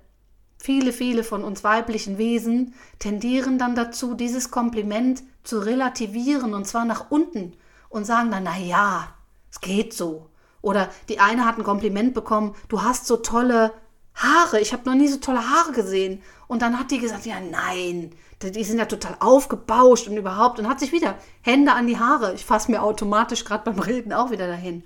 viele, 0.59 0.93
viele 0.93 1.23
von 1.23 1.45
uns 1.45 1.63
weiblichen 1.63 2.19
Wesen 2.19 2.75
tendieren 2.99 3.57
dann 3.57 3.77
dazu, 3.77 4.15
dieses 4.15 4.51
Kompliment 4.51 5.23
zu 5.45 5.61
relativieren 5.61 6.53
und 6.53 6.67
zwar 6.67 6.85
nach 6.85 7.09
unten 7.09 7.53
und 7.91 8.07
sagen 8.07 8.33
dann, 8.33 8.43
na 8.43 8.59
ja, 8.59 9.15
es 9.53 9.61
geht 9.61 9.95
so. 9.95 10.27
Oder 10.63 10.89
die 11.09 11.21
eine 11.21 11.47
hat 11.47 11.59
ein 11.59 11.65
Kompliment 11.65 12.13
bekommen, 12.13 12.57
du 12.69 12.83
hast 12.83 13.07
so 13.07 13.19
tolle 13.19 13.73
Haare, 14.17 14.59
ich 14.59 14.73
habe 14.73 14.91
noch 14.91 14.97
nie 14.97 15.07
so 15.07 15.19
tolle 15.19 15.49
Haare 15.49 15.71
gesehen. 15.71 16.21
Und 16.49 16.61
dann 16.61 16.77
hat 16.77 16.91
die 16.91 16.99
gesagt, 16.99 17.25
ja 17.25 17.37
nein, 17.39 18.11
die 18.43 18.65
sind 18.65 18.81
ja 18.81 18.87
total 18.87 19.15
aufgebauscht 19.21 20.09
und 20.09 20.17
überhaupt. 20.17 20.59
Und 20.59 20.69
hat 20.69 20.81
sich 20.81 20.91
wieder 20.91 21.15
Hände 21.43 21.73
an 21.73 21.87
die 21.87 22.01
Haare. 22.01 22.35
Ich 22.35 22.45
fasse 22.45 22.69
mir 22.69 22.83
automatisch 22.83 23.45
gerade 23.45 23.71
beim 23.71 23.79
Reden 23.79 24.13
auch 24.13 24.33
wieder 24.33 24.49
dahin. 24.49 24.83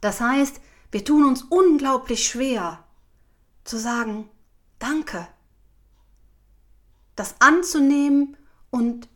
Das 0.00 0.22
heißt, 0.22 0.58
wir 0.92 1.04
tun 1.04 1.24
uns 1.24 1.42
unglaublich 1.42 2.28
schwer 2.28 2.84
zu 3.64 3.78
sagen, 3.78 4.28
danke. 4.78 5.26
Das 7.16 7.36
anzunehmen 7.40 8.36
und 8.70 9.08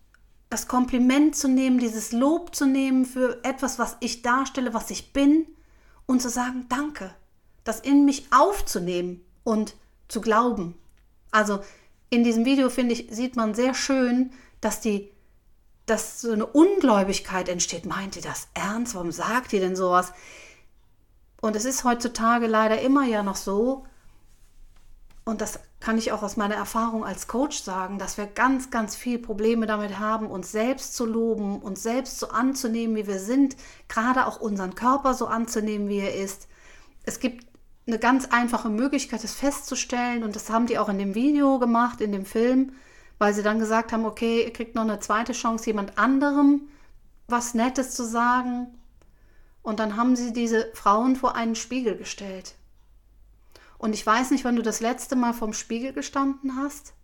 das 0.49 0.68
Kompliment 0.68 1.37
zu 1.37 1.49
nehmen, 1.49 1.78
dieses 1.78 2.12
Lob 2.12 2.54
zu 2.54 2.66
nehmen 2.66 3.04
für 3.04 3.45
etwas, 3.45 3.78
was 3.78 3.97
ich 4.00 4.23
darstelle, 4.23 4.75
was 4.75 4.90
ich 4.90 5.12
bin 5.12 5.47
und 6.06 6.23
zu 6.23 6.30
sagen, 6.30 6.66
danke. 6.68 7.14
Das 7.64 7.80
in 7.80 8.04
mich 8.04 8.28
aufzunehmen 8.33 9.25
und 9.45 9.76
zu 10.09 10.21
glauben. 10.21 10.78
Also 11.30 11.61
in 12.09 12.25
diesem 12.25 12.45
Video, 12.45 12.71
finde 12.71 12.95
ich, 12.95 13.09
sieht 13.11 13.37
man 13.37 13.54
sehr 13.54 13.75
schön, 13.75 14.33
dass 14.61 14.80
die, 14.80 15.11
dass 15.85 16.21
so 16.21 16.30
eine 16.30 16.47
Ungläubigkeit 16.47 17.49
entsteht. 17.49 17.85
Meint 17.85 18.16
ihr 18.16 18.23
das 18.23 18.49
ernst? 18.54 18.95
Warum 18.95 19.12
sagt 19.12 19.52
ihr 19.52 19.61
denn 19.61 19.76
sowas? 19.76 20.12
Und 21.40 21.57
es 21.57 21.64
ist 21.64 21.85
heutzutage 21.85 22.47
leider 22.47 22.81
immer 22.81 23.05
ja 23.05 23.23
noch 23.23 23.37
so, 23.37 23.85
und 25.28 25.40
das 25.40 25.59
kann 25.81 25.99
ich 25.99 26.12
auch 26.12 26.23
aus 26.23 26.37
meiner 26.37 26.55
Erfahrung 26.55 27.05
als 27.05 27.26
Coach 27.26 27.61
sagen, 27.61 27.99
dass 27.99 28.16
wir 28.16 28.26
ganz, 28.26 28.71
ganz 28.71 28.95
viel 28.95 29.19
Probleme 29.19 29.66
damit 29.66 29.99
haben, 29.99 30.28
uns 30.28 30.52
selbst 30.52 30.95
zu 30.95 31.05
loben, 31.05 31.61
uns 31.61 31.83
selbst 31.83 32.21
so 32.21 32.28
anzunehmen, 32.28 32.95
wie 32.95 33.09
wir 33.09 33.19
sind, 33.19 33.57
gerade 33.88 34.26
auch 34.26 34.40
unseren 34.40 34.76
Körper 34.76 35.14
so 35.14 35.26
anzunehmen, 35.26 35.88
wie 35.88 35.99
er 35.99 36.14
ist. 36.14 36.47
Es 37.02 37.19
gibt 37.19 37.45
eine 37.88 37.99
ganz 37.99 38.26
einfache 38.26 38.69
Möglichkeit, 38.69 39.25
das 39.25 39.35
festzustellen, 39.35 40.23
und 40.23 40.37
das 40.37 40.49
haben 40.49 40.66
die 40.66 40.78
auch 40.78 40.88
in 40.88 40.99
dem 40.99 41.16
Video 41.16 41.59
gemacht, 41.59 42.00
in 42.00 42.12
dem 42.12 42.25
Film, 42.25 42.75
weil 43.19 43.35
sie 43.35 43.43
dann 43.43 43.59
gesagt 43.59 43.93
haben, 43.93 44.05
okay, 44.05 44.45
ihr 44.45 44.52
kriegt 44.52 44.76
noch 44.76 44.83
eine 44.83 45.00
zweite 45.00 45.33
Chance, 45.33 45.66
jemand 45.66 45.99
anderem 45.99 46.69
was 47.28 47.55
Nettes 47.55 47.90
zu 47.97 48.05
sagen. 48.05 48.69
Und 49.67 49.81
dann 49.81 49.97
haben 49.97 50.15
sie 50.15 50.33
diese 50.33 50.71
Frauen 50.75 51.17
vor 51.17 51.35
einen 51.35 51.57
Spiegel 51.57 51.97
gestellt. 51.97 52.55
Und 53.79 53.95
ich 53.95 54.07
weiß 54.07 54.31
nicht, 54.31 54.45
wann 54.45 54.55
du 54.55 54.63
das 54.63 54.79
letzte 54.79 55.17
Mal 55.17 55.35
vorm 55.35 55.53
Spiegel 55.53 55.93
gestanden 55.93 56.55
hast 56.55 56.95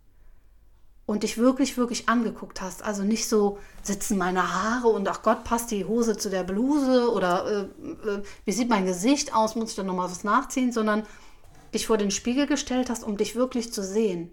und 1.05 1.23
dich 1.23 1.37
wirklich, 1.37 1.75
wirklich 1.75 2.07
angeguckt 2.07 2.61
hast. 2.61 2.81
Also 2.81 3.03
nicht 3.03 3.27
so 3.27 3.57
sitzen 3.81 4.17
meine 4.17 4.53
Haare 4.53 4.87
und 4.87 5.05
ach 5.09 5.23
Gott, 5.23 5.43
passt 5.43 5.71
die 5.71 5.83
Hose 5.83 6.15
zu 6.15 6.29
der 6.29 6.45
Bluse 6.45 7.11
oder 7.11 7.67
äh, 7.83 8.09
äh, 8.09 8.23
wie 8.45 8.53
sieht 8.53 8.69
mein 8.69 8.85
Gesicht 8.85 9.35
aus, 9.35 9.57
muss 9.57 9.71
ich 9.71 9.75
dann 9.75 9.87
nochmal 9.87 10.09
was 10.09 10.23
nachziehen, 10.23 10.71
sondern 10.71 11.03
dich 11.73 11.85
vor 11.85 11.97
den 11.97 12.11
Spiegel 12.11 12.47
gestellt 12.47 12.89
hast, 12.89 13.03
um 13.03 13.17
dich 13.17 13.35
wirklich 13.35 13.73
zu 13.73 13.83
sehen, 13.83 14.31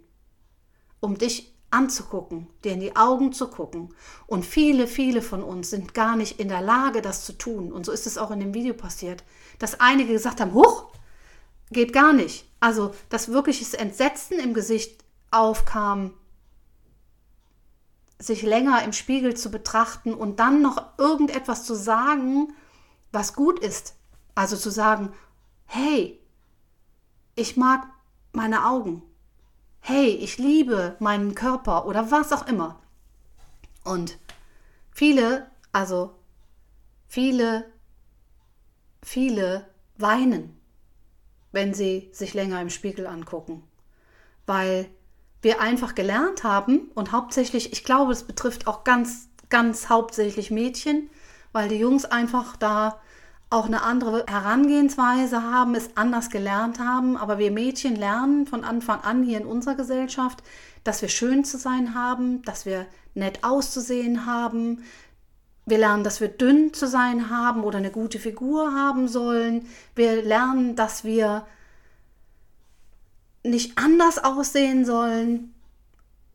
um 1.00 1.18
dich 1.18 1.52
anzugucken, 1.70 2.48
dir 2.64 2.72
in 2.72 2.80
die 2.80 2.96
Augen 2.96 3.32
zu 3.32 3.48
gucken. 3.48 3.94
Und 4.26 4.44
viele, 4.44 4.86
viele 4.86 5.22
von 5.22 5.42
uns 5.42 5.70
sind 5.70 5.94
gar 5.94 6.16
nicht 6.16 6.40
in 6.40 6.48
der 6.48 6.60
Lage, 6.60 7.02
das 7.02 7.24
zu 7.24 7.32
tun. 7.32 7.72
Und 7.72 7.86
so 7.86 7.92
ist 7.92 8.06
es 8.06 8.18
auch 8.18 8.30
in 8.30 8.40
dem 8.40 8.54
Video 8.54 8.74
passiert, 8.74 9.24
dass 9.58 9.80
einige 9.80 10.12
gesagt 10.12 10.40
haben, 10.40 10.54
huch, 10.54 10.86
geht 11.70 11.92
gar 11.92 12.12
nicht. 12.12 12.46
Also, 12.58 12.94
dass 13.08 13.32
wirkliches 13.32 13.74
Entsetzen 13.74 14.38
im 14.38 14.54
Gesicht 14.54 15.04
aufkam, 15.30 16.12
sich 18.18 18.42
länger 18.42 18.82
im 18.84 18.92
Spiegel 18.92 19.34
zu 19.34 19.50
betrachten 19.50 20.12
und 20.12 20.40
dann 20.40 20.60
noch 20.60 20.98
irgendetwas 20.98 21.64
zu 21.64 21.74
sagen, 21.74 22.52
was 23.12 23.34
gut 23.34 23.58
ist. 23.58 23.94
Also 24.34 24.56
zu 24.56 24.70
sagen, 24.70 25.12
hey, 25.64 26.20
ich 27.34 27.56
mag 27.56 27.86
meine 28.32 28.66
Augen. 28.66 29.02
Hey, 29.80 30.10
ich 30.10 30.38
liebe 30.38 30.96
meinen 31.00 31.34
Körper 31.34 31.86
oder 31.86 32.10
was 32.10 32.32
auch 32.32 32.46
immer. 32.46 32.80
Und 33.84 34.18
viele, 34.92 35.50
also 35.72 36.14
viele, 37.08 37.72
viele 39.02 39.66
weinen 39.96 40.60
wenn 41.52 41.74
sie 41.74 42.10
sich 42.12 42.34
länger 42.34 42.60
im 42.60 42.70
Spiegel 42.70 43.06
angucken. 43.06 43.62
Weil 44.46 44.88
wir 45.42 45.60
einfach 45.60 45.94
gelernt 45.94 46.44
haben 46.44 46.90
und 46.94 47.12
hauptsächlich, 47.12 47.72
ich 47.72 47.84
glaube, 47.84 48.12
es 48.12 48.24
betrifft 48.24 48.66
auch 48.66 48.84
ganz, 48.84 49.28
ganz 49.48 49.88
hauptsächlich 49.88 50.50
Mädchen, 50.50 51.10
weil 51.52 51.68
die 51.68 51.78
Jungs 51.78 52.04
einfach 52.04 52.56
da 52.56 53.00
auch 53.50 53.66
eine 53.66 53.82
andere 53.82 54.24
Herangehensweise 54.28 55.42
haben, 55.42 55.74
es 55.74 55.96
anders 55.96 56.30
gelernt 56.30 56.78
haben. 56.78 57.16
Aber 57.16 57.38
wir 57.38 57.50
Mädchen 57.50 57.96
lernen 57.96 58.46
von 58.46 58.64
Anfang 58.64 59.00
an 59.00 59.22
hier 59.24 59.38
in 59.38 59.46
unserer 59.46 59.74
Gesellschaft, 59.74 60.42
dass 60.84 61.02
wir 61.02 61.08
schön 61.08 61.44
zu 61.44 61.58
sein 61.58 61.94
haben, 61.94 62.42
dass 62.42 62.64
wir 62.64 62.86
nett 63.14 63.42
auszusehen 63.42 64.24
haben, 64.24 64.84
wir 65.66 65.78
lernen, 65.78 66.04
dass 66.04 66.20
wir 66.20 66.28
dünn 66.28 66.72
zu 66.72 66.86
sein 66.86 67.30
haben 67.30 67.62
oder 67.62 67.78
eine 67.78 67.90
gute 67.90 68.18
Figur 68.18 68.74
haben 68.74 69.08
sollen. 69.08 69.66
Wir 69.94 70.22
lernen, 70.22 70.74
dass 70.74 71.04
wir 71.04 71.46
nicht 73.44 73.78
anders 73.78 74.18
aussehen 74.22 74.84
sollen. 74.84 75.54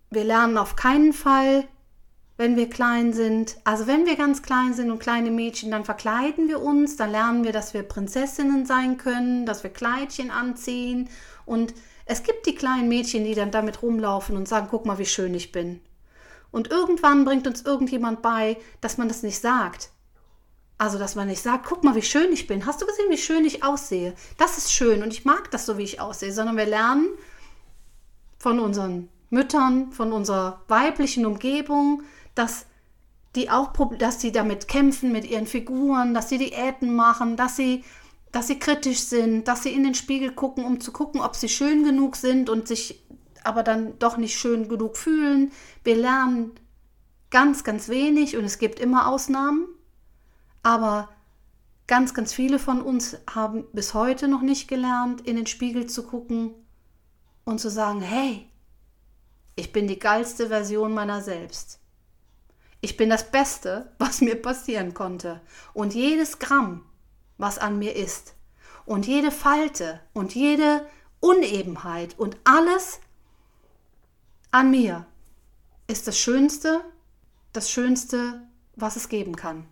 Wir 0.10 0.24
lernen 0.24 0.58
auf 0.58 0.76
keinen 0.76 1.12
Fall, 1.12 1.68
wenn 2.38 2.56
wir 2.56 2.70
klein 2.70 3.14
sind. 3.14 3.58
Also 3.64 3.88
wenn 3.88 4.06
wir 4.06 4.16
ganz 4.16 4.42
klein 4.42 4.74
sind 4.74 4.92
und 4.92 5.00
kleine 5.00 5.32
Mädchen, 5.32 5.72
dann 5.72 5.86
verkleiden 5.86 6.48
wir 6.48 6.62
uns, 6.62 6.98
dann 6.98 7.12
lernen 7.12 7.44
wir, 7.44 7.54
dass 7.54 7.74
wir 7.74 7.84
Prinzessinnen 7.84 8.66
sein 8.66 8.98
können, 8.98 9.46
dass 9.46 9.64
wir 9.64 9.70
Kleidchen 9.70 10.32
anziehen. 10.32 11.10
Und 11.46 11.74
es 12.06 12.24
gibt 12.24 12.46
die 12.46 12.56
kleinen 12.56 12.90
Mädchen, 12.90 13.24
die 13.24 13.36
dann 13.36 13.52
damit 13.52 13.82
rumlaufen 13.82 14.36
und 14.36 14.48
sagen, 14.48 14.68
guck 14.70 14.86
mal, 14.86 14.98
wie 14.98 15.06
schön 15.06 15.34
ich 15.34 15.52
bin. 15.52 15.82
Und 16.52 16.72
irgendwann 16.72 17.26
bringt 17.26 17.48
uns 17.48 17.64
irgendjemand 17.64 18.22
bei, 18.22 18.58
dass 18.82 18.98
man 18.98 19.08
das 19.08 19.24
nicht 19.24 19.40
sagt. 19.40 19.92
Also, 20.78 21.00
dass 21.00 21.16
man 21.16 21.28
nicht 21.28 21.42
sagt, 21.42 21.66
guck 21.66 21.86
mal, 21.86 21.96
wie 21.96 22.02
schön 22.02 22.34
ich 22.34 22.48
bin. 22.48 22.66
Hast 22.66 22.82
du 22.82 22.86
gesehen, 22.86 23.10
wie 23.10 23.18
schön 23.18 23.46
ich 23.46 23.64
aussehe? 23.64 24.14
Das 24.38 24.58
ist 24.58 24.74
schön 24.74 25.04
und 25.04 25.14
ich 25.14 25.24
mag 25.24 25.50
das 25.52 25.66
so, 25.66 25.78
wie 25.78 25.84
ich 25.84 26.02
aussehe. 26.02 26.34
Sondern 26.34 26.58
wir 26.58 26.66
lernen 26.66 27.08
von 28.38 28.60
unseren 28.60 29.10
Müttern, 29.30 29.92
von 29.92 30.12
unserer 30.12 30.62
weiblichen 30.68 31.26
Umgebung, 31.26 32.04
dass 32.36 32.66
die 33.36 33.50
auch, 33.50 33.74
dass 33.98 34.22
sie 34.22 34.32
damit 34.32 34.68
kämpfen 34.68 35.12
mit 35.12 35.26
ihren 35.30 35.48
Figuren, 35.48 36.14
dass 36.14 36.30
sie 36.30 36.38
Diäten 36.38 36.96
machen, 36.96 37.36
dass 37.36 37.56
sie, 37.56 37.84
dass 38.32 38.48
sie 38.48 38.60
kritisch 38.60 39.00
sind, 39.00 39.48
dass 39.48 39.64
sie 39.64 39.74
in 39.74 39.84
den 39.84 39.96
Spiegel 39.96 40.32
gucken, 40.32 40.64
um 40.64 40.80
zu 40.80 40.92
gucken, 40.92 41.22
ob 41.22 41.36
sie 41.36 41.50
schön 41.50 41.84
genug 41.84 42.16
sind 42.16 42.50
und 42.50 42.68
sich 42.68 43.04
aber 43.44 43.64
dann 43.64 44.00
doch 44.00 44.18
nicht 44.18 44.38
schön 44.38 44.70
genug 44.70 44.98
fühlen. 44.98 45.52
Wir 45.84 45.96
lernen 45.96 46.52
ganz, 47.30 47.64
ganz 47.64 47.90
wenig 47.90 48.38
und 48.38 48.46
es 48.46 48.58
gibt 48.58 48.80
immer 48.80 49.08
Ausnahmen. 49.08 49.68
Aber 50.64 51.10
ganz, 51.86 52.14
ganz 52.14 52.34
viele 52.34 52.58
von 52.58 52.82
uns 52.82 53.18
haben 53.30 53.66
bis 53.72 53.94
heute 53.94 54.28
noch 54.28 54.42
nicht 54.42 54.68
gelernt, 54.68 55.22
in 55.22 55.36
den 55.36 55.46
Spiegel 55.46 55.86
zu 55.88 56.04
gucken 56.04 56.56
und 57.44 57.60
zu 57.60 57.70
sagen, 57.70 58.02
hey, 58.02 58.50
ich 59.56 59.72
bin 59.72 59.88
die 59.88 60.00
geilste 60.00 60.48
Version 60.48 60.94
meiner 60.94 61.22
selbst. 61.22 61.80
Ich 62.86 62.98
bin 62.98 63.10
das 63.10 63.32
Beste, 63.32 63.92
was 63.98 64.22
mir 64.22 64.40
passieren 64.40 64.94
konnte. 64.94 65.42
Und 65.74 65.96
jedes 65.96 66.38
Gramm, 66.38 66.86
was 67.40 67.58
an 67.58 67.80
mir 67.80 67.96
ist, 67.96 68.36
und 68.86 69.08
jede 69.08 69.32
Falte 69.32 70.02
und 70.14 70.36
jede 70.36 70.86
Unebenheit 71.20 72.14
und 72.20 72.38
alles 72.44 73.00
an 74.52 74.70
mir 74.70 75.08
ist 75.88 76.08
das 76.08 76.20
Schönste, 76.20 76.82
das 77.54 77.72
Schönste, 77.72 78.44
was 78.76 78.98
es 78.98 79.10
geben 79.10 79.36
kann. 79.36 79.66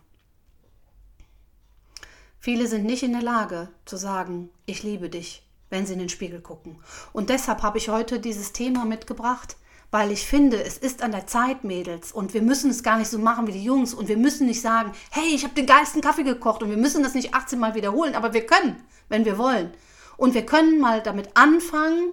Viele 2.40 2.66
sind 2.66 2.84
nicht 2.84 3.04
in 3.04 3.12
der 3.12 3.22
Lage 3.22 3.68
zu 3.84 3.96
sagen, 3.96 4.50
ich 4.66 4.82
liebe 4.82 5.08
dich, 5.08 5.48
wenn 5.70 5.86
sie 5.86 5.92
in 5.92 6.00
den 6.00 6.08
Spiegel 6.08 6.40
gucken. 6.40 6.82
Und 7.12 7.30
deshalb 7.30 7.62
habe 7.62 7.78
ich 7.78 7.90
heute 7.90 8.18
dieses 8.18 8.52
Thema 8.52 8.84
mitgebracht, 8.84 9.56
weil 9.94 10.10
ich 10.10 10.26
finde, 10.26 10.60
es 10.60 10.76
ist 10.76 11.04
an 11.04 11.12
der 11.12 11.28
Zeit, 11.28 11.62
Mädels, 11.62 12.10
und 12.10 12.34
wir 12.34 12.42
müssen 12.42 12.68
es 12.68 12.82
gar 12.82 12.98
nicht 12.98 13.08
so 13.08 13.16
machen 13.16 13.46
wie 13.46 13.52
die 13.52 13.62
Jungs. 13.62 13.94
Und 13.94 14.08
wir 14.08 14.16
müssen 14.16 14.48
nicht 14.48 14.60
sagen, 14.60 14.90
hey, 15.12 15.32
ich 15.32 15.44
habe 15.44 15.54
den 15.54 15.66
geilsten 15.66 16.00
Kaffee 16.00 16.24
gekocht. 16.24 16.64
Und 16.64 16.70
wir 16.70 16.76
müssen 16.76 17.04
das 17.04 17.14
nicht 17.14 17.32
18 17.32 17.60
Mal 17.60 17.76
wiederholen, 17.76 18.16
aber 18.16 18.32
wir 18.32 18.44
können, 18.44 18.82
wenn 19.08 19.24
wir 19.24 19.38
wollen. 19.38 19.72
Und 20.16 20.34
wir 20.34 20.44
können 20.44 20.80
mal 20.80 21.00
damit 21.00 21.36
anfangen, 21.36 22.12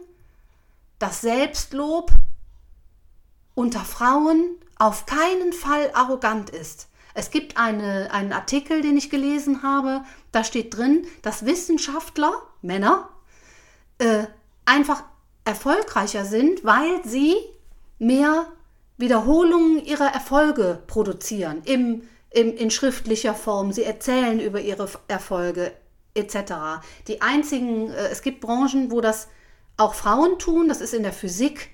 das 1.00 1.21
Selbstlob 1.21 2.11
unter 3.55 3.79
Frauen 3.79 4.57
auf 4.77 5.07
keinen 5.07 5.51
Fall 5.51 5.89
arrogant 5.95 6.51
ist. 6.51 6.88
Es 7.15 7.31
gibt 7.31 7.57
eine, 7.57 8.11
einen 8.11 8.31
Artikel, 8.31 8.83
den 8.83 8.95
ich 8.95 9.09
gelesen 9.09 9.63
habe, 9.63 10.03
da 10.31 10.43
steht 10.43 10.77
drin, 10.77 11.07
dass 11.23 11.47
Wissenschaftler, 11.47 12.43
Männer, 12.61 13.09
äh, 13.97 14.25
einfach 14.65 15.01
erfolgreicher 15.45 16.25
sind, 16.25 16.63
weil 16.63 17.03
sie 17.03 17.38
mehr 18.01 18.48
Wiederholungen 18.98 19.86
ihrer 19.86 20.08
Erfolge 20.08 20.79
produzieren, 20.88 21.62
im, 21.65 22.01
im, 22.31 22.55
in 22.55 22.72
schriftlicher 22.72 23.36
Form. 23.36 23.72
Sie 23.72 23.84
erzählen 23.84 24.39
über 24.39 24.60
ihre 24.60 24.89
Erfolge 25.08 25.72
etc. 26.15 26.36
Die 27.08 27.22
einzigen, 27.22 27.91
äh, 27.91 28.08
es 28.08 28.24
gibt 28.24 28.41
Branchen, 28.41 28.91
wo 28.91 29.01
das 29.01 29.27
auch 29.77 29.93
Frauen 29.93 30.39
tun, 30.39 30.67
das 30.67 30.81
ist 30.81 30.96
in 30.96 31.03
der 31.03 31.13
Physik, 31.13 31.70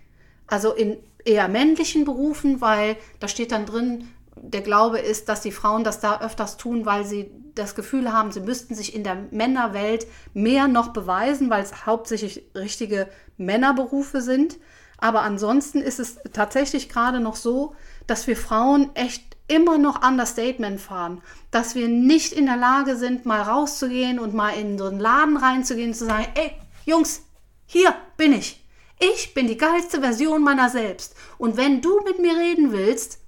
also 0.47 0.73
in 0.73 0.97
eher 1.23 1.47
männlichen 1.47 2.03
Berufen, 2.03 2.59
weil 2.59 2.97
da 3.19 3.27
steht 3.27 3.51
dann 3.53 3.65
drin, 3.65 4.09
der 4.35 4.61
Glaube 4.61 4.99
ist, 4.99 5.29
dass 5.29 5.41
die 5.41 5.51
Frauen 5.51 5.83
das 5.83 6.01
da 6.01 6.19
öfters 6.21 6.57
tun, 6.57 6.85
weil 6.85 7.05
sie 7.05 7.31
das 7.55 7.73
Gefühl 7.73 8.11
haben, 8.11 8.31
sie 8.31 8.41
müssten 8.41 8.75
sich 8.75 8.93
in 8.93 9.03
der 9.03 9.15
Männerwelt 9.31 10.07
mehr 10.33 10.67
noch 10.67 10.89
beweisen, 10.89 11.49
weil 11.49 11.63
es 11.63 11.85
hauptsächlich 11.85 12.43
richtige 12.53 13.07
Männerberufe 13.37 14.21
sind. 14.21 14.57
Aber 14.97 15.21
ansonsten 15.21 15.81
ist 15.81 15.99
es 15.99 16.17
tatsächlich 16.33 16.89
gerade 16.89 17.19
noch 17.19 17.35
so, 17.35 17.75
dass 18.07 18.27
wir 18.27 18.35
Frauen 18.35 18.89
echt 18.95 19.37
immer 19.47 19.77
noch 19.77 20.05
Understatement 20.05 20.81
fahren, 20.81 21.21
dass 21.51 21.75
wir 21.75 21.87
nicht 21.87 22.33
in 22.33 22.47
der 22.47 22.57
Lage 22.57 22.97
sind, 22.97 23.25
mal 23.25 23.41
rauszugehen 23.41 24.19
und 24.19 24.33
mal 24.33 24.51
in 24.51 24.77
so 24.77 24.85
einen 24.85 24.99
Laden 24.99 25.37
reinzugehen 25.37 25.89
und 25.89 25.95
zu 25.95 26.05
sagen, 26.05 26.27
ey, 26.35 26.51
Jungs, 26.85 27.21
hier 27.65 27.95
bin 28.17 28.33
ich. 28.33 28.63
Ich 28.99 29.33
bin 29.33 29.47
die 29.47 29.57
geilste 29.57 30.01
Version 30.01 30.43
meiner 30.43 30.69
selbst. 30.69 31.15
Und 31.37 31.55
wenn 31.55 31.81
du 31.81 32.01
mit 32.01 32.19
mir 32.19 32.35
reden 32.35 32.71
willst, 32.71 33.19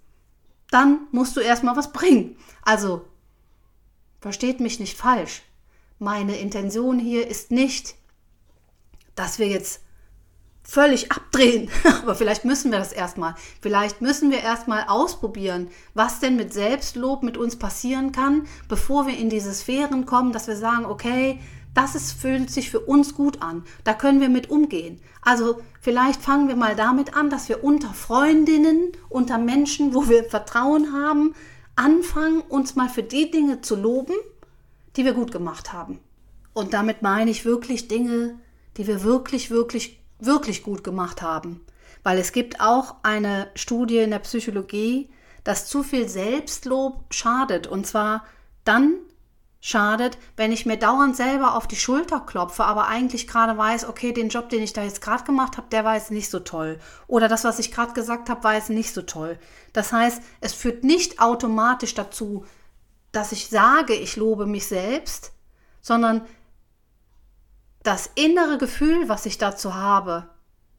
dann 0.71 1.07
musst 1.11 1.35
du 1.35 1.41
erstmal 1.41 1.75
was 1.75 1.93
bringen. 1.93 2.37
Also, 2.63 3.05
versteht 4.19 4.59
mich 4.59 4.79
nicht 4.79 4.97
falsch. 4.97 5.43
Meine 5.99 6.37
Intention 6.37 6.99
hier 6.99 7.27
ist 7.27 7.51
nicht, 7.51 7.95
dass 9.15 9.37
wir 9.37 9.47
jetzt 9.47 9.81
völlig 10.69 11.11
abdrehen. 11.11 11.69
Aber 12.03 12.13
vielleicht 12.13 12.45
müssen 12.45 12.71
wir 12.71 12.77
das 12.77 12.93
erstmal. 12.93 13.35
Vielleicht 13.59 14.01
müssen 14.01 14.29
wir 14.29 14.41
erstmal 14.41 14.85
ausprobieren, 14.87 15.67
was 15.95 16.19
denn 16.19 16.35
mit 16.35 16.53
Selbstlob 16.53 17.23
mit 17.23 17.37
uns 17.37 17.57
passieren 17.57 18.11
kann, 18.11 18.47
bevor 18.67 19.07
wir 19.07 19.17
in 19.17 19.29
diese 19.29 19.53
Sphären 19.53 20.05
kommen, 20.05 20.31
dass 20.31 20.47
wir 20.47 20.55
sagen, 20.55 20.85
okay, 20.85 21.39
das 21.73 21.95
ist, 21.95 22.11
fühlt 22.13 22.51
sich 22.51 22.69
für 22.69 22.81
uns 22.81 23.15
gut 23.15 23.41
an. 23.41 23.63
Da 23.83 23.93
können 23.93 24.21
wir 24.21 24.29
mit 24.29 24.49
umgehen. 24.49 24.99
Also 25.21 25.59
vielleicht 25.81 26.21
fangen 26.21 26.47
wir 26.47 26.55
mal 26.55 26.75
damit 26.75 27.15
an, 27.15 27.29
dass 27.29 27.49
wir 27.49 27.63
unter 27.63 27.93
Freundinnen, 27.93 28.91
unter 29.09 29.37
Menschen, 29.37 29.93
wo 29.93 30.07
wir 30.07 30.23
Vertrauen 30.23 30.93
haben, 30.93 31.35
anfangen, 31.75 32.41
uns 32.41 32.75
mal 32.75 32.89
für 32.89 33.03
die 33.03 33.31
Dinge 33.31 33.61
zu 33.61 33.75
loben, 33.75 34.15
die 34.95 35.05
wir 35.05 35.13
gut 35.13 35.31
gemacht 35.31 35.73
haben. 35.73 35.99
Und 36.53 36.73
damit 36.73 37.01
meine 37.01 37.31
ich 37.31 37.45
wirklich 37.45 37.87
Dinge, 37.87 38.39
die 38.77 38.85
wir 38.87 39.03
wirklich, 39.03 39.49
wirklich, 39.49 39.99
wirklich 40.19 40.63
gut 40.63 40.83
gemacht 40.83 41.21
haben. 41.21 41.65
Weil 42.03 42.17
es 42.17 42.31
gibt 42.31 42.61
auch 42.61 42.95
eine 43.03 43.49
Studie 43.55 43.97
in 43.97 44.11
der 44.11 44.19
Psychologie, 44.19 45.09
dass 45.43 45.67
zu 45.67 45.83
viel 45.83 46.07
Selbstlob 46.07 47.13
schadet. 47.13 47.67
Und 47.67 47.87
zwar 47.87 48.25
dann, 48.63 48.95
schadet, 49.61 50.17
wenn 50.37 50.51
ich 50.51 50.65
mir 50.65 50.77
dauernd 50.77 51.15
selber 51.15 51.55
auf 51.55 51.67
die 51.67 51.75
Schulter 51.75 52.21
klopfe, 52.21 52.63
aber 52.63 52.87
eigentlich 52.87 53.27
gerade 53.27 53.57
weiß, 53.57 53.85
okay, 53.85 54.13
den 54.13 54.29
Job, 54.29 54.49
den 54.49 54.63
ich 54.63 54.73
da 54.73 54.83
jetzt 54.83 55.01
gerade 55.01 55.23
gemacht 55.25 55.57
habe, 55.57 55.67
der 55.69 55.83
war 55.83 55.95
jetzt 55.95 56.11
nicht 56.11 56.29
so 56.29 56.39
toll. 56.39 56.79
Oder 57.07 57.27
das, 57.27 57.43
was 57.43 57.59
ich 57.59 57.71
gerade 57.71 57.93
gesagt 57.93 58.29
habe, 58.29 58.43
war 58.43 58.55
jetzt 58.55 58.69
nicht 58.69 58.93
so 58.93 59.01
toll. 59.01 59.37
Das 59.73 59.91
heißt, 59.91 60.21
es 60.39 60.53
führt 60.53 60.83
nicht 60.83 61.19
automatisch 61.19 61.93
dazu, 61.93 62.45
dass 63.11 63.31
ich 63.31 63.49
sage, 63.49 63.93
ich 63.93 64.15
lobe 64.15 64.45
mich 64.45 64.67
selbst, 64.67 65.33
sondern 65.81 66.21
das 67.83 68.09
innere 68.15 68.57
Gefühl, 68.57 69.09
was 69.09 69.25
ich 69.25 69.37
dazu 69.37 69.75
habe, 69.75 70.29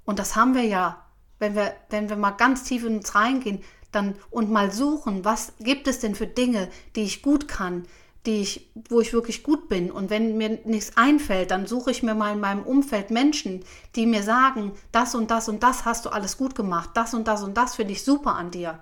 und 0.05 0.19
das 0.19 0.37
haben 0.37 0.55
wir 0.55 0.65
ja, 0.65 1.05
wenn 1.39 1.55
wir, 1.55 1.75
wenn 1.89 2.09
wir 2.09 2.17
mal 2.17 2.33
ganz 2.33 2.65
tief 2.65 2.85
in 2.85 2.97
uns 2.99 3.15
reingehen, 3.15 3.63
dann 3.93 4.17
und 4.31 4.51
mal 4.51 4.71
suchen, 4.71 5.25
was 5.25 5.53
gibt 5.59 5.89
es 5.89 6.01
denn 6.01 6.15
für 6.15 6.27
Dinge, 6.27 6.69
die 6.97 7.03
ich 7.03 7.23
gut 7.23 7.49
kann, 7.49 7.87
die 8.27 8.43
ich, 8.43 8.71
wo 8.89 9.01
ich 9.01 9.13
wirklich 9.13 9.43
gut 9.43 9.69
bin. 9.69 9.91
Und 9.91 10.11
wenn 10.11 10.37
mir 10.37 10.61
nichts 10.65 10.97
einfällt, 10.97 11.51
dann 11.51 11.67
suche 11.67 11.91
ich 11.91 12.03
mir 12.03 12.15
mal 12.15 12.33
in 12.33 12.41
meinem 12.41 12.63
Umfeld 12.63 13.11
Menschen, 13.11 13.65
die 13.97 14.07
mir 14.07 14.23
sagen, 14.23 14.73
das 14.93 15.15
und 15.15 15.31
das 15.31 15.49
und 15.49 15.63
das 15.63 15.85
hast 15.85 16.05
du 16.05 16.11
alles 16.11 16.37
gut 16.37 16.55
gemacht, 16.55 16.91
das 16.95 17.15
und 17.15 17.27
das 17.27 17.43
und 17.43 17.57
das 17.57 17.77
finde 17.77 17.93
ich 17.93 18.05
super 18.05 18.35
an 18.35 18.51
dir. 18.51 18.81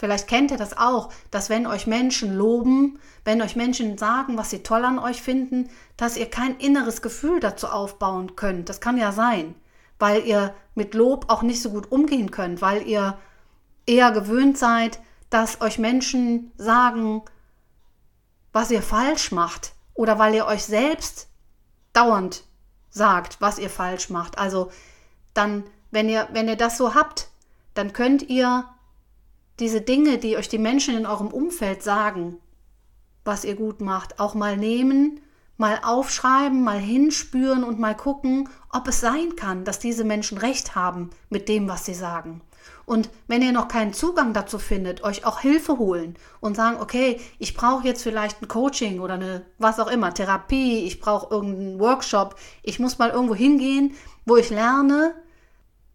Vielleicht 0.00 0.28
kennt 0.28 0.50
ihr 0.50 0.56
das 0.56 0.78
auch, 0.78 1.12
dass 1.30 1.50
wenn 1.50 1.66
euch 1.66 1.86
Menschen 1.86 2.34
loben, 2.34 2.98
wenn 3.26 3.42
euch 3.42 3.54
Menschen 3.54 3.98
sagen, 3.98 4.38
was 4.38 4.48
sie 4.48 4.62
toll 4.62 4.82
an 4.86 4.98
euch 4.98 5.20
finden, 5.20 5.68
dass 5.98 6.16
ihr 6.16 6.30
kein 6.30 6.56
inneres 6.56 7.02
Gefühl 7.02 7.38
dazu 7.38 7.66
aufbauen 7.66 8.34
könnt. 8.34 8.70
Das 8.70 8.80
kann 8.80 8.96
ja 8.96 9.12
sein, 9.12 9.54
weil 9.98 10.24
ihr 10.24 10.54
mit 10.74 10.94
Lob 10.94 11.26
auch 11.28 11.42
nicht 11.42 11.60
so 11.60 11.68
gut 11.68 11.92
umgehen 11.92 12.30
könnt, 12.30 12.62
weil 12.62 12.88
ihr 12.88 13.18
eher 13.84 14.10
gewöhnt 14.10 14.56
seid, 14.56 15.00
dass 15.28 15.60
euch 15.60 15.78
Menschen 15.78 16.50
sagen, 16.56 17.20
was 18.54 18.70
ihr 18.70 18.82
falsch 18.82 19.32
macht 19.32 19.74
oder 19.92 20.18
weil 20.18 20.34
ihr 20.34 20.46
euch 20.46 20.64
selbst 20.64 21.28
dauernd 21.92 22.44
sagt, 22.88 23.38
was 23.42 23.58
ihr 23.58 23.68
falsch 23.68 24.08
macht. 24.08 24.38
Also 24.38 24.72
dann, 25.34 25.64
wenn 25.90 26.08
ihr, 26.08 26.26
wenn 26.32 26.48
ihr 26.48 26.56
das 26.56 26.78
so 26.78 26.94
habt, 26.94 27.28
dann 27.74 27.92
könnt 27.92 28.22
ihr 28.22 28.64
diese 29.60 29.80
Dinge, 29.80 30.18
die 30.18 30.36
euch 30.36 30.48
die 30.48 30.58
Menschen 30.58 30.96
in 30.96 31.06
eurem 31.06 31.28
Umfeld 31.28 31.82
sagen, 31.82 32.38
was 33.24 33.44
ihr 33.44 33.54
gut 33.54 33.80
macht, 33.80 34.18
auch 34.18 34.34
mal 34.34 34.56
nehmen, 34.56 35.20
mal 35.56 35.78
aufschreiben, 35.84 36.64
mal 36.64 36.78
hinspüren 36.78 37.64
und 37.64 37.78
mal 37.78 37.94
gucken, 37.94 38.48
ob 38.72 38.88
es 38.88 39.00
sein 39.00 39.36
kann, 39.36 39.64
dass 39.64 39.78
diese 39.78 40.04
Menschen 40.04 40.38
recht 40.38 40.74
haben 40.74 41.10
mit 41.28 41.48
dem, 41.48 41.68
was 41.68 41.84
sie 41.84 41.94
sagen. 41.94 42.40
Und 42.86 43.10
wenn 43.28 43.42
ihr 43.42 43.52
noch 43.52 43.68
keinen 43.68 43.92
Zugang 43.92 44.32
dazu 44.32 44.58
findet, 44.58 45.04
euch 45.04 45.24
auch 45.24 45.40
Hilfe 45.40 45.78
holen 45.78 46.16
und 46.40 46.56
sagen, 46.56 46.78
okay, 46.80 47.20
ich 47.38 47.54
brauche 47.54 47.86
jetzt 47.86 48.02
vielleicht 48.02 48.42
ein 48.42 48.48
Coaching 48.48 49.00
oder 49.00 49.14
eine, 49.14 49.44
was 49.58 49.78
auch 49.78 49.86
immer, 49.86 50.12
Therapie, 50.12 50.86
ich 50.86 50.98
brauche 50.98 51.32
irgendeinen 51.32 51.78
Workshop, 51.78 52.36
ich 52.62 52.80
muss 52.80 52.98
mal 52.98 53.10
irgendwo 53.10 53.34
hingehen, 53.34 53.94
wo 54.24 54.36
ich 54.36 54.50
lerne, 54.50 55.14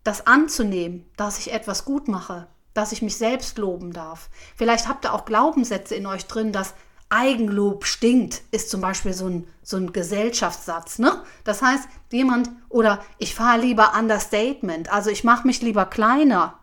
das 0.04 0.28
anzunehmen, 0.28 1.10
dass 1.18 1.40
ich 1.40 1.52
etwas 1.52 1.84
gut 1.84 2.08
mache, 2.08 2.48
dass 2.76 2.92
ich 2.92 3.02
mich 3.02 3.18
selbst 3.18 3.58
loben 3.58 3.92
darf. 3.92 4.30
Vielleicht 4.56 4.88
habt 4.88 5.06
ihr 5.06 5.14
auch 5.14 5.26
Glaubenssätze 5.26 5.96
in 5.96 6.06
euch 6.06 6.28
drin, 6.28 6.52
dass 6.52 6.76
Eigenlob 7.10 7.86
stinkt, 7.86 8.42
ist 8.52 8.70
zum 8.70 8.82
Beispiel 8.82 9.14
so 9.14 9.28
ein, 9.28 9.48
so 9.64 9.78
ein 9.78 9.94
Gesellschaftssatz. 9.94 11.00
Ne? 11.00 11.24
Das 11.44 11.62
heißt, 11.62 11.88
jemand 12.12 12.50
oder 12.70 13.04
ich 13.18 13.34
fahre 13.34 13.62
lieber 13.62 13.94
Understatement, 13.98 14.92
also 14.92 15.10
ich 15.10 15.24
mache 15.24 15.48
mich 15.48 15.62
lieber 15.62 15.86
kleiner 15.86 16.60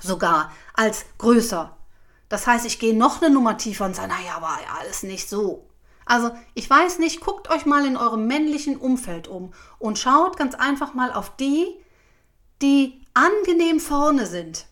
sogar 0.00 0.52
als 0.74 1.04
größer. 1.18 1.76
Das 2.28 2.46
heißt, 2.46 2.64
ich 2.66 2.78
gehe 2.78 2.96
noch 2.96 3.20
eine 3.20 3.34
Nummer 3.34 3.56
tiefer 3.58 3.86
und 3.86 3.96
sage, 3.96 4.08
naja, 4.08 4.40
war 4.40 4.60
ja 4.60 4.78
alles 4.80 5.02
nicht 5.02 5.28
so. 5.28 5.68
Also 6.04 6.30
ich 6.54 6.70
weiß 6.70 7.00
nicht, 7.00 7.20
guckt 7.20 7.50
euch 7.50 7.66
mal 7.66 7.84
in 7.84 7.96
eurem 7.96 8.26
männlichen 8.26 8.76
Umfeld 8.76 9.26
um 9.26 9.52
und 9.78 9.98
schaut 9.98 10.36
ganz 10.36 10.54
einfach 10.54 10.94
mal 10.94 11.12
auf 11.12 11.34
die, 11.36 11.66
die 12.62 13.04
angenehm 13.14 13.80
vorne 13.80 14.26
sind, 14.26 14.67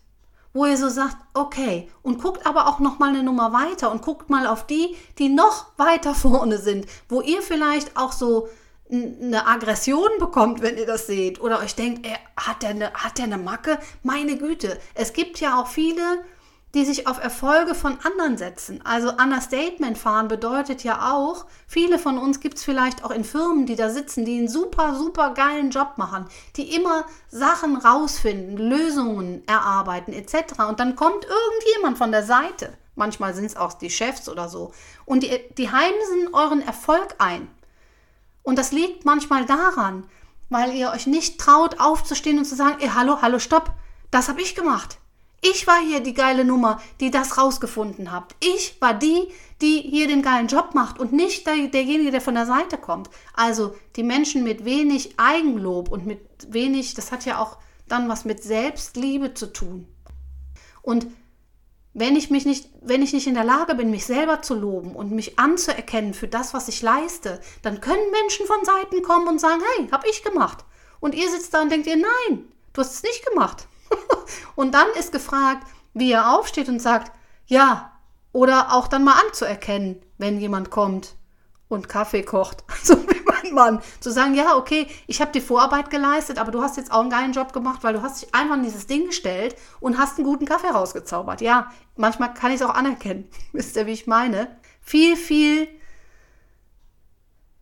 wo 0.57 0.65
ihr 0.65 0.75
so 0.75 0.89
sagt, 0.89 1.17
okay, 1.35 1.87
und 2.01 2.19
guckt 2.21 2.47
aber 2.47 2.67
auch 2.67 2.79
noch 2.79 2.97
mal 2.97 3.09
eine 3.09 3.21
Nummer 3.21 3.53
weiter 3.53 3.91
und 3.91 4.01
guckt 4.01 4.31
mal 4.31 4.47
auf 4.47 4.65
die, 4.65 4.97
die 5.19 5.29
noch 5.29 5.67
weiter 5.77 6.15
vorne 6.15 6.57
sind, 6.57 6.87
wo 7.07 7.21
ihr 7.21 7.43
vielleicht 7.43 7.95
auch 7.95 8.11
so 8.11 8.49
eine 8.91 9.45
Aggression 9.45 10.09
bekommt, 10.17 10.61
wenn 10.61 10.77
ihr 10.77 10.87
das 10.87 11.07
seht 11.07 11.39
oder 11.41 11.59
euch 11.59 11.75
denkt, 11.75 12.07
ey, 12.07 12.15
hat 12.37 12.63
der 12.63 12.69
eine, 12.69 12.93
hat 12.93 13.17
der 13.19 13.25
eine 13.25 13.37
Macke? 13.37 13.77
Meine 14.01 14.37
Güte, 14.37 14.79
es 14.95 15.13
gibt 15.13 15.39
ja 15.39 15.61
auch 15.61 15.67
viele, 15.67 16.23
die 16.77 16.85
sich 16.85 17.07
auf 17.07 17.17
Erfolge 17.17 17.73
von 17.73 17.97
anderen 18.03 18.37
setzen. 18.37 18.81
Also 18.85 19.09
Understatement 19.09 19.97
fahren 19.97 20.27
bedeutet 20.27 20.83
ja 20.83 21.11
auch, 21.11 21.47
viele 21.65 21.97
von 21.97 22.19
uns 22.19 22.39
gibt 22.39 22.57
es 22.59 22.63
vielleicht 22.63 23.03
auch 23.03 23.09
in 23.09 23.23
Firmen, 23.23 23.65
die 23.65 23.75
da 23.75 23.89
sitzen, 23.89 24.25
die 24.25 24.37
einen 24.37 24.47
super, 24.47 24.93
super 24.93 25.33
geilen 25.33 25.71
Job 25.71 25.93
machen, 25.97 26.27
die 26.55 26.75
immer 26.75 27.05
Sachen 27.29 27.77
rausfinden, 27.77 28.57
Lösungen 28.57 29.41
erarbeiten 29.47 30.13
etc. 30.13 30.59
Und 30.69 30.79
dann 30.79 30.95
kommt 30.95 31.25
irgendjemand 31.25 31.97
von 31.97 32.11
der 32.11 32.21
Seite, 32.21 32.71
manchmal 32.93 33.33
sind 33.33 33.45
es 33.45 33.57
auch 33.57 33.73
die 33.73 33.89
Chefs 33.89 34.29
oder 34.29 34.47
so, 34.47 34.71
und 35.05 35.23
die, 35.23 35.31
die 35.57 35.71
heimsen 35.71 36.31
euren 36.31 36.61
Erfolg 36.61 37.15
ein. 37.17 37.47
Und 38.43 38.59
das 38.59 38.71
liegt 38.71 39.03
manchmal 39.03 39.47
daran, 39.47 40.03
weil 40.51 40.75
ihr 40.75 40.91
euch 40.91 41.07
nicht 41.07 41.39
traut, 41.39 41.79
aufzustehen 41.79 42.37
und 42.37 42.45
zu 42.45 42.55
sagen, 42.55 42.77
ey, 42.81 42.89
hallo, 42.93 43.17
hallo, 43.23 43.39
stopp, 43.39 43.71
das 44.11 44.29
habe 44.29 44.43
ich 44.43 44.53
gemacht. 44.53 44.99
Ich 45.41 45.67
war 45.67 45.79
hier 45.79 45.99
die 45.99 46.13
geile 46.13 46.43
Nummer, 46.43 46.81
die 46.99 47.11
das 47.11 47.37
rausgefunden 47.37 48.11
habt. 48.11 48.35
Ich 48.43 48.81
war 48.81 48.93
die, 48.93 49.27
die 49.61 49.81
hier 49.81 50.07
den 50.07 50.21
geilen 50.21 50.47
Job 50.47 50.73
macht 50.73 50.99
und 50.99 51.13
nicht 51.13 51.45
der, 51.45 51.67
derjenige, 51.67 52.11
der 52.11 52.21
von 52.21 52.33
der 52.35 52.45
Seite 52.45 52.77
kommt. 52.77 53.09
Also 53.33 53.75
die 53.95 54.03
Menschen 54.03 54.43
mit 54.43 54.65
wenig 54.65 55.13
Eigenlob 55.17 55.89
und 55.89 56.05
mit 56.05 56.19
wenig, 56.49 56.95
das 56.95 57.11
hat 57.11 57.25
ja 57.25 57.39
auch 57.39 57.57
dann 57.87 58.09
was 58.09 58.25
mit 58.25 58.43
Selbstliebe 58.43 59.33
zu 59.33 59.53
tun. 59.53 59.87
Und 60.81 61.07
wenn 61.93 62.15
ich 62.15 62.29
mich 62.29 62.45
nicht, 62.45 62.69
wenn 62.81 63.01
ich 63.01 63.13
nicht 63.13 63.25
in 63.25 63.33
der 63.33 63.43
Lage 63.43 63.73
bin, 63.73 63.89
mich 63.89 64.05
selber 64.05 64.43
zu 64.43 64.53
loben 64.53 64.95
und 64.95 65.11
mich 65.11 65.39
anzuerkennen 65.39 66.13
für 66.13 66.27
das, 66.27 66.53
was 66.53 66.67
ich 66.67 66.81
leiste, 66.81 67.41
dann 67.63 67.81
können 67.81 68.11
Menschen 68.11 68.45
von 68.45 68.63
Seiten 68.63 69.01
kommen 69.01 69.27
und 69.27 69.39
sagen, 69.39 69.61
hey, 69.75 69.87
hab 69.91 70.05
ich 70.05 70.23
gemacht. 70.23 70.63
Und 70.99 71.15
ihr 71.15 71.29
sitzt 71.29 71.53
da 71.53 71.61
und 71.61 71.71
denkt 71.71 71.87
ihr, 71.87 71.97
nein, 71.97 72.45
du 72.73 72.81
hast 72.81 72.93
es 72.93 73.03
nicht 73.03 73.25
gemacht. 73.25 73.67
Und 74.55 74.73
dann 74.73 74.87
ist 74.99 75.11
gefragt, 75.11 75.67
wie 75.93 76.11
er 76.11 76.35
aufsteht 76.35 76.69
und 76.69 76.81
sagt, 76.81 77.11
ja, 77.47 77.91
oder 78.33 78.73
auch 78.73 78.87
dann 78.87 79.03
mal 79.03 79.19
anzuerkennen, 79.25 80.01
wenn 80.17 80.39
jemand 80.39 80.69
kommt 80.69 81.15
und 81.67 81.89
Kaffee 81.89 82.23
kocht. 82.23 82.63
Also 82.79 82.97
wie 83.07 83.21
mein 83.25 83.53
Mann. 83.53 83.81
Zu 83.99 84.11
sagen, 84.11 84.35
ja, 84.35 84.55
okay, 84.55 84.87
ich 85.07 85.21
habe 85.21 85.31
die 85.31 85.41
Vorarbeit 85.41 85.89
geleistet, 85.89 86.37
aber 86.37 86.51
du 86.51 86.61
hast 86.61 86.77
jetzt 86.77 86.91
auch 86.91 87.01
einen 87.01 87.09
geilen 87.09 87.33
Job 87.33 87.53
gemacht, 87.53 87.83
weil 87.83 87.93
du 87.93 88.01
hast 88.01 88.21
dich 88.21 88.35
einfach 88.35 88.55
in 88.55 88.63
dieses 88.63 88.87
Ding 88.87 89.07
gestellt 89.07 89.55
und 89.79 89.97
hast 89.97 90.17
einen 90.17 90.27
guten 90.27 90.45
Kaffee 90.45 90.69
rausgezaubert. 90.69 91.41
Ja, 91.41 91.71
manchmal 91.95 92.33
kann 92.33 92.51
ich 92.51 92.61
es 92.61 92.67
auch 92.67 92.73
anerkennen. 92.73 93.29
Wisst 93.53 93.75
ihr, 93.75 93.85
wie 93.85 93.91
ich 93.91 94.07
meine? 94.07 94.57
Viel, 94.81 95.15
viel 95.15 95.67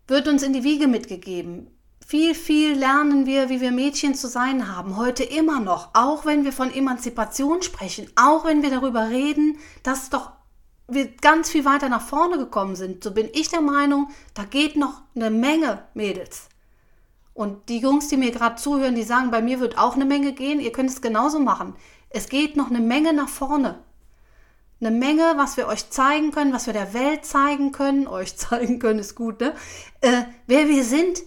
wird 0.08 0.28
uns 0.28 0.44
in 0.44 0.54
die 0.54 0.64
Wiege 0.64 0.88
mitgegeben. 0.88 1.75
Viel, 2.08 2.36
viel 2.36 2.78
lernen 2.78 3.26
wir, 3.26 3.50
wie 3.50 3.62
wir 3.62 3.72
Mädchen 3.72 4.14
zu 4.14 4.28
sein 4.28 4.72
haben, 4.72 4.96
heute 4.96 5.24
immer 5.24 5.60
noch, 5.60 5.90
auch 5.94 6.24
wenn 6.24 6.46
wir 6.46 6.54
von 6.54 6.72
Emanzipation 6.72 7.64
sprechen, 7.64 8.08
auch 8.16 8.46
wenn 8.46 8.62
wir 8.62 8.70
darüber 8.70 9.10
reden, 9.10 9.58
dass 9.82 10.12
doch 10.12 10.30
wir 10.88 11.08
ganz 11.08 11.50
viel 11.50 11.66
weiter 11.66 11.90
nach 11.90 12.04
vorne 12.04 12.38
gekommen 12.38 12.76
sind. 12.76 13.04
So 13.04 13.12
bin 13.12 13.28
ich 13.34 13.50
der 13.50 13.62
Meinung, 13.62 14.10
da 14.36 14.44
geht 14.44 14.76
noch 14.76 15.02
eine 15.16 15.32
Menge 15.32 15.82
Mädels. 15.96 16.50
Und 17.34 17.70
die 17.70 17.80
Jungs, 17.80 18.08
die 18.08 18.18
mir 18.18 18.30
gerade 18.30 18.58
zuhören, 18.58 18.94
die 18.94 19.02
sagen, 19.02 19.32
bei 19.32 19.42
mir 19.42 19.60
wird 19.60 19.80
auch 19.80 19.96
eine 19.96 20.06
Menge 20.06 20.34
gehen, 20.34 20.60
ihr 20.60 20.72
könnt 20.72 20.92
es 20.92 21.02
genauso 21.02 21.40
machen. 21.40 21.74
Es 22.12 22.30
geht 22.30 22.56
noch 22.56 22.70
eine 22.70 22.82
Menge 22.82 23.14
nach 23.14 23.30
vorne. 23.30 23.80
Eine 24.80 24.92
Menge, 24.92 25.34
was 25.38 25.58
wir 25.58 25.68
euch 25.68 25.90
zeigen 25.90 26.30
können, 26.30 26.54
was 26.54 26.68
wir 26.68 26.74
der 26.74 26.94
Welt 26.94 27.26
zeigen 27.26 27.72
können. 27.72 28.06
Euch 28.16 28.38
zeigen 28.38 28.78
können 28.78 29.00
ist 29.00 29.16
gut, 29.16 29.40
ne? 29.40 29.56
Äh, 30.02 30.26
wer 30.46 30.68
wir 30.68 30.84
sind, 30.84 31.24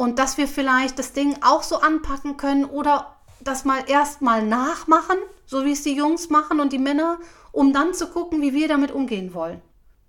und 0.00 0.18
dass 0.18 0.38
wir 0.38 0.48
vielleicht 0.48 0.98
das 0.98 1.12
Ding 1.12 1.36
auch 1.42 1.62
so 1.62 1.82
anpacken 1.82 2.38
können 2.38 2.64
oder 2.64 3.18
das 3.40 3.66
mal 3.66 3.84
erstmal 3.86 4.42
nachmachen, 4.42 5.18
so 5.44 5.66
wie 5.66 5.72
es 5.72 5.82
die 5.82 5.94
Jungs 5.94 6.30
machen 6.30 6.58
und 6.58 6.72
die 6.72 6.78
Männer, 6.78 7.18
um 7.52 7.74
dann 7.74 7.92
zu 7.92 8.06
gucken, 8.06 8.40
wie 8.40 8.54
wir 8.54 8.66
damit 8.66 8.92
umgehen 8.92 9.34
wollen. 9.34 9.60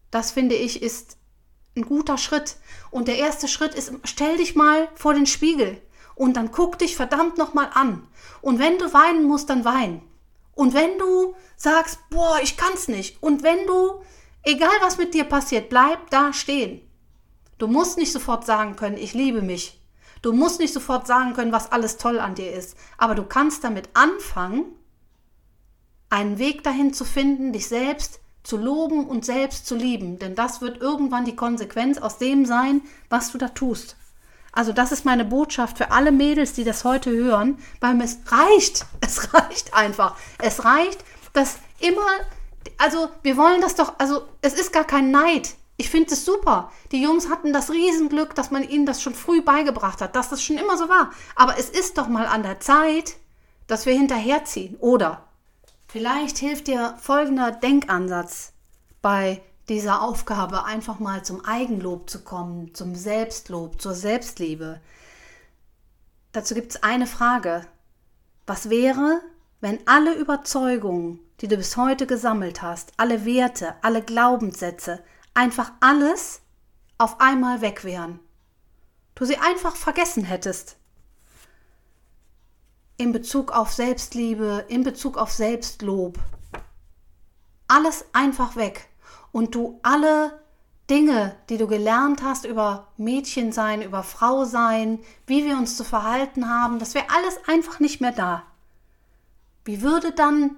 Das 0.10 0.32
finde 0.32 0.56
ich 0.56 0.82
ist 0.82 1.18
ein 1.76 1.82
guter 1.82 2.18
Schritt. 2.18 2.56
Und 2.90 3.10
der 3.10 3.18
erste 3.18 3.50
Schritt 3.50 3.76
ist, 3.76 3.92
stell 4.06 4.38
dich 4.38 4.56
mal 4.56 4.88
vor 4.96 5.14
den 5.14 5.26
Spiegel 5.26 5.82
und 6.16 6.38
dann 6.38 6.54
guck 6.54 6.80
dich 6.80 6.96
verdammt 6.96 7.38
nochmal 7.38 7.70
an. 7.74 8.08
Und 8.42 8.60
wenn 8.60 8.78
du 8.78 8.94
weinen 8.94 9.26
musst, 9.26 9.50
dann 9.50 9.66
wein. 9.66 10.02
Und 10.56 10.74
wenn 10.74 10.98
du 11.00 11.36
sagst, 11.58 12.00
boah, 12.10 12.40
ich 12.42 12.56
kann's 12.56 12.88
nicht. 12.88 13.22
Und 13.22 13.44
wenn 13.44 13.68
du, 13.68 14.02
egal 14.44 14.72
was 14.80 14.98
mit 14.98 15.14
dir 15.14 15.26
passiert, 15.26 15.68
bleib 15.68 16.10
da 16.12 16.32
stehen. 16.32 16.80
Du 17.58 17.68
musst 17.68 17.98
nicht 17.98 18.14
sofort 18.14 18.46
sagen 18.46 18.78
können, 18.78 18.96
ich 18.96 19.14
liebe 19.14 19.42
mich. 19.42 19.81
Du 20.22 20.34
musst 20.34 20.60
nicht 20.60 20.74
sofort 20.74 21.08
sagen 21.08 21.34
können, 21.34 21.52
was 21.52 21.72
alles 21.72 21.98
toll 21.98 22.20
an 22.20 22.36
dir 22.36 22.54
ist, 22.54 22.78
aber 22.98 23.16
du 23.16 23.24
kannst 23.24 23.64
damit 23.64 23.90
anfangen, 23.94 24.66
einen 26.10 26.38
Weg 26.38 26.64
dahin 26.64 26.94
zu 26.94 27.06
finden, 27.06 27.54
dich 27.54 27.68
selbst 27.68 28.20
zu 28.44 28.58
loben 28.58 29.08
und 29.08 29.26
selbst 29.26 29.66
zu 29.66 29.76
lieben, 29.76 30.20
denn 30.20 30.36
das 30.36 30.62
wird 30.62 30.82
irgendwann 30.82 31.26
die 31.26 31.36
Konsequenz 31.36 31.98
aus 31.98 32.18
dem 32.18 32.46
sein, 32.46 32.82
was 33.10 33.32
du 33.32 33.38
da 33.38 33.50
tust. 33.50 33.96
Also 34.52 34.74
das 34.74 34.92
ist 34.92 35.06
meine 35.06 35.24
Botschaft 35.24 35.78
für 35.78 35.92
alle 35.92 36.12
Mädels, 36.12 36.54
die 36.54 36.64
das 36.64 36.84
heute 36.84 37.12
hören, 37.12 37.58
weil 37.80 38.00
es 38.02 38.20
reicht, 38.28 38.86
es 39.02 39.34
reicht 39.34 39.74
einfach. 39.74 40.18
Es 40.40 40.66
reicht, 40.66 41.04
dass 41.34 41.58
immer, 41.80 42.06
also 42.78 43.10
wir 43.24 43.38
wollen 43.38 43.62
das 43.62 43.76
doch, 43.76 43.94
also 43.98 44.24
es 44.42 44.54
ist 44.54 44.74
gar 44.74 44.84
kein 44.84 45.12
Neid. 45.12 45.56
Ich 45.82 45.89
finde 45.89 46.13
es 46.13 46.26
super. 46.26 46.72
Die 46.91 47.02
Jungs 47.02 47.28
hatten 47.28 47.54
das 47.54 47.72
Riesenglück, 47.72 48.36
dass 48.36 48.52
man 48.52 48.62
ihnen 48.62 48.86
das 48.86 49.02
schon 49.02 49.15
früh 49.15 49.41
beigebracht 49.41 50.00
hat, 50.00 50.15
dass 50.15 50.30
das 50.30 50.44
schon 50.44 50.60
immer 50.60 50.78
so 50.78 50.89
war. 50.89 51.10
Aber 51.36 51.58
es 51.58 51.72
ist 51.72 51.98
doch 51.98 52.08
mal 52.08 52.28
an 52.28 52.44
der 52.44 52.60
Zeit, 52.60 53.15
dass 53.65 53.88
wir 53.88 53.94
hinterherziehen. 53.94 54.76
Oder 54.76 55.24
vielleicht 55.88 56.38
hilft 56.38 56.67
dir 56.67 56.96
folgender 57.02 57.50
Denkansatz 57.50 58.54
bei 59.02 59.41
dieser 59.70 60.04
Aufgabe, 60.04 60.65
einfach 60.65 61.00
mal 61.00 61.26
zum 61.26 61.44
Eigenlob 61.46 62.12
zu 62.12 62.24
kommen, 62.24 62.76
zum 62.76 62.94
Selbstlob, 62.94 63.82
zur 63.82 63.96
Selbstliebe. 63.96 64.80
Dazu 66.32 66.54
gibt 66.54 66.74
es 66.74 66.84
eine 66.84 67.08
Frage. 67.08 67.65
Was 68.46 68.70
wäre, 68.70 69.22
wenn 69.62 69.80
alle 69.88 70.13
Überzeugungen, 70.13 71.22
die 71.39 71.48
du 71.48 71.58
bis 71.58 71.76
heute 71.76 72.06
gesammelt 72.06 72.62
hast, 72.62 72.91
alle 72.98 73.26
Werte, 73.26 73.74
alle 73.82 74.04
Glaubenssätze, 74.04 75.04
einfach 75.34 75.72
alles 75.80 76.41
auf 76.98 77.20
einmal 77.20 77.62
weg 77.62 77.84
wären. 77.84 78.20
Du 79.15 79.26
sie 79.26 79.38
einfach 79.38 79.76
vergessen 79.76 80.24
hättest. 80.24 80.78
In 82.98 83.12
Bezug 83.12 83.52
auf 83.52 83.74
Selbstliebe, 83.74 84.65
in 84.67 84.84
Bezug 84.84 85.17
auf 85.17 85.32
Selbstlob. 85.32 86.20
Alles 87.67 88.06
einfach 88.13 88.56
weg. 88.56 88.89
Und 89.32 89.56
du 89.56 89.80
alle 89.82 90.41
Dinge, 90.89 91.38
die 91.50 91.58
du 91.58 91.67
gelernt 91.67 92.22
hast 92.22 92.46
über 92.46 92.89
Mädchensein, 92.98 93.82
über 93.82 94.04
Frau 94.04 94.44
sein, 94.44 95.00
wie 95.26 95.46
wir 95.46 95.58
uns 95.58 95.78
zu 95.78 95.84
verhalten 95.84 96.50
haben, 96.50 96.80
das 96.80 96.94
wäre 96.94 97.10
alles 97.15 97.39
einfach 97.48 97.80
nicht 97.80 98.02
mehr 98.02 98.12
da. 98.12 98.44
Wie 99.63 99.82
würde 99.82 100.12
dann 100.12 100.58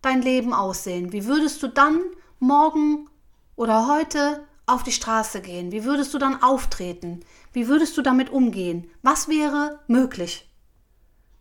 dein 0.00 0.22
Leben 0.22 0.54
aussehen? 0.54 1.12
Wie 1.12 1.26
würdest 1.26 1.62
du 1.62 1.68
dann 1.68 2.00
morgen 2.38 3.10
oder 3.56 3.88
heute 3.88 4.44
auf 4.66 4.82
die 4.82 4.92
Straße 4.92 5.40
gehen? 5.40 5.72
Wie 5.72 5.84
würdest 5.84 6.14
du 6.14 6.18
dann 6.18 6.42
auftreten? 6.42 7.20
Wie 7.52 7.68
würdest 7.68 7.96
du 7.96 8.02
damit 8.02 8.30
umgehen? 8.30 8.90
Was 9.02 9.28
wäre 9.28 9.80
möglich? 9.86 10.50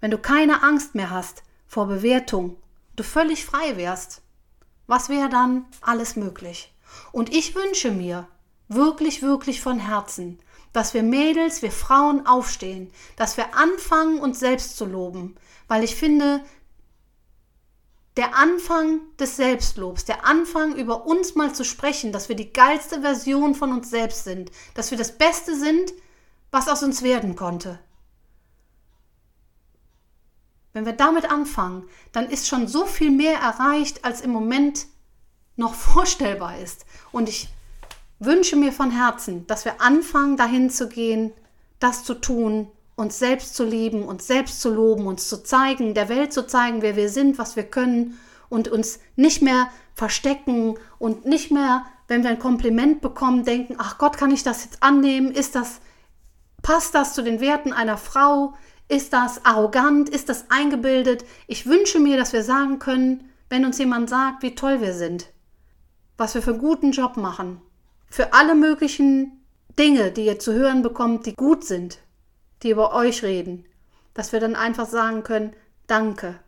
Wenn 0.02 0.12
du 0.12 0.18
keine 0.18 0.64
Angst 0.64 0.96
mehr 0.96 1.10
hast 1.10 1.44
vor 1.68 1.88
Bewertung, 1.88 2.58
du 2.96 3.04
völlig 3.04 3.46
frei 3.46 3.78
wärst, 3.78 4.22
was 4.88 5.10
wäre 5.10 5.30
dann 5.30 5.66
alles 5.82 6.16
möglich? 6.16 6.74
Und 7.12 7.34
ich 7.34 7.56
wünsche 7.56 7.92
mir 7.92 8.28
wirklich, 8.68 9.22
wirklich 9.22 9.62
von 9.62 9.80
Herzen, 9.80 10.40
dass 10.74 10.94
wir 10.94 11.04
Mädels, 11.04 11.62
wir 11.62 11.72
Frauen 11.72 12.26
aufstehen, 12.26 12.92
dass 13.16 13.38
wir 13.38 13.56
anfangen, 13.56 14.20
uns 14.20 14.40
selbst 14.40 14.76
zu 14.76 14.86
loben, 14.86 15.36
weil 15.68 15.84
ich 15.84 15.96
finde, 15.96 16.44
der 18.18 18.36
Anfang 18.36 19.02
des 19.18 19.38
Selbstlobs, 19.38 20.06
der 20.06 20.26
Anfang 20.26 20.76
über 20.76 21.06
uns 21.06 21.36
mal 21.36 21.54
zu 21.54 21.64
sprechen, 21.64 22.12
dass 22.12 22.30
wir 22.30 22.36
die 22.36 22.54
geilste 22.54 23.02
Version 23.02 23.56
von 23.56 23.72
uns 23.72 23.90
selbst 23.90 24.24
sind, 24.24 24.52
dass 24.76 24.92
wir 24.92 24.98
das 24.98 25.18
Beste 25.18 25.58
sind, 25.58 25.94
was 26.52 26.68
aus 26.68 26.84
uns 26.84 27.02
werden 27.02 27.36
konnte. 27.36 27.80
Wenn 30.74 30.86
wir 30.86 30.94
damit 30.94 31.30
anfangen, 31.30 31.88
dann 32.12 32.30
ist 32.30 32.48
schon 32.48 32.68
so 32.68 32.86
viel 32.86 33.12
mehr 33.12 33.40
erreicht, 33.40 34.06
als 34.06 34.22
im 34.22 34.32
Moment 34.32 34.86
noch 35.56 35.74
vorstellbar 35.74 36.60
ist. 36.60 36.86
Und 37.12 37.30
ich 37.30 37.50
wünsche 38.20 38.56
mir 38.56 38.72
von 38.72 38.92
Herzen, 38.92 39.48
dass 39.48 39.66
wir 39.66 39.82
anfangen, 39.82 40.38
dahin 40.38 40.70
zu 40.70 40.88
gehen, 40.88 41.34
das 41.80 42.04
zu 42.04 42.14
tun 42.14 42.72
uns 42.96 43.20
selbst 43.20 43.56
zu 43.56 43.66
lieben, 43.66 44.04
uns 44.04 44.28
selbst 44.28 44.62
zu 44.62 44.70
loben, 44.74 45.08
uns 45.08 45.28
zu 45.28 45.44
zeigen, 45.44 45.94
der 45.94 46.10
Welt 46.10 46.32
zu 46.32 46.46
zeigen, 46.46 46.82
wer 46.82 46.96
wir 46.96 47.10
sind, 47.10 47.38
was 47.38 47.56
wir 47.56 47.64
können 47.64 48.20
und 48.50 48.68
uns 48.68 49.00
nicht 49.16 49.42
mehr 49.42 49.70
verstecken 49.96 50.76
und 51.00 51.26
nicht 51.26 51.52
mehr, 51.52 51.86
wenn 52.08 52.24
wir 52.24 52.30
ein 52.30 52.40
Kompliment 52.40 53.02
bekommen, 53.02 53.46
denken, 53.46 53.76
ach 53.78 53.98
Gott, 53.98 54.18
kann 54.18 54.32
ich 54.32 54.44
das 54.44 54.64
jetzt 54.66 54.84
annehmen? 54.84 55.32
Ist 55.32 55.56
das, 55.56 55.80
passt 56.62 56.94
das 56.94 57.14
zu 57.14 57.24
den 57.24 57.40
Werten 57.40 57.74
einer 57.74 57.98
Frau? 57.98 58.54
Ist 58.88 59.14
das 59.14 59.44
arrogant? 59.46 60.10
Ist 60.10 60.30
das 60.30 60.46
eingebildet? 60.50 61.26
Ich 61.48 61.66
wünsche 61.66 62.00
mir, 62.00 62.18
dass 62.18 62.34
wir 62.34 62.44
sagen 62.44 62.80
können, 62.80 63.30
wenn 63.50 63.66
uns 63.66 63.80
jemand 63.80 64.10
sagt, 64.10 64.44
wie 64.44 64.56
toll 64.56 64.82
wir 64.82 64.94
sind, 64.94 65.28
was 66.18 66.36
wir 66.36 66.42
für 66.42 66.52
einen 66.52 66.60
guten 66.60 66.92
Job 66.92 67.18
machen, 67.18 67.62
für 68.10 68.34
alle 68.34 68.56
möglichen 68.56 69.44
Dinge, 69.80 70.12
die 70.12 70.26
ihr 70.26 70.40
zu 70.40 70.54
hören 70.54 70.84
bekommt, 70.84 71.26
die 71.26 71.34
gut 71.34 71.64
sind, 71.64 72.00
die 72.64 72.72
über 72.72 72.94
euch 72.94 73.24
reden, 73.24 73.66
dass 74.14 74.32
wir 74.32 74.40
dann 74.40 74.56
einfach 74.56 74.88
sagen 74.88 75.24
können, 75.24 75.54
danke. 75.88 76.40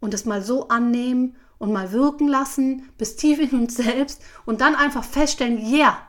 Und 0.00 0.14
es 0.14 0.24
mal 0.24 0.42
so 0.42 0.68
annehmen 0.68 1.36
und 1.58 1.72
mal 1.72 1.92
wirken 1.92 2.28
lassen, 2.28 2.88
bis 2.96 3.16
tief 3.16 3.38
in 3.38 3.50
uns 3.50 3.76
selbst 3.76 4.22
und 4.46 4.60
dann 4.60 4.74
einfach 4.74 5.04
feststellen, 5.04 5.58
ja, 5.58 5.76
yeah, 5.76 6.08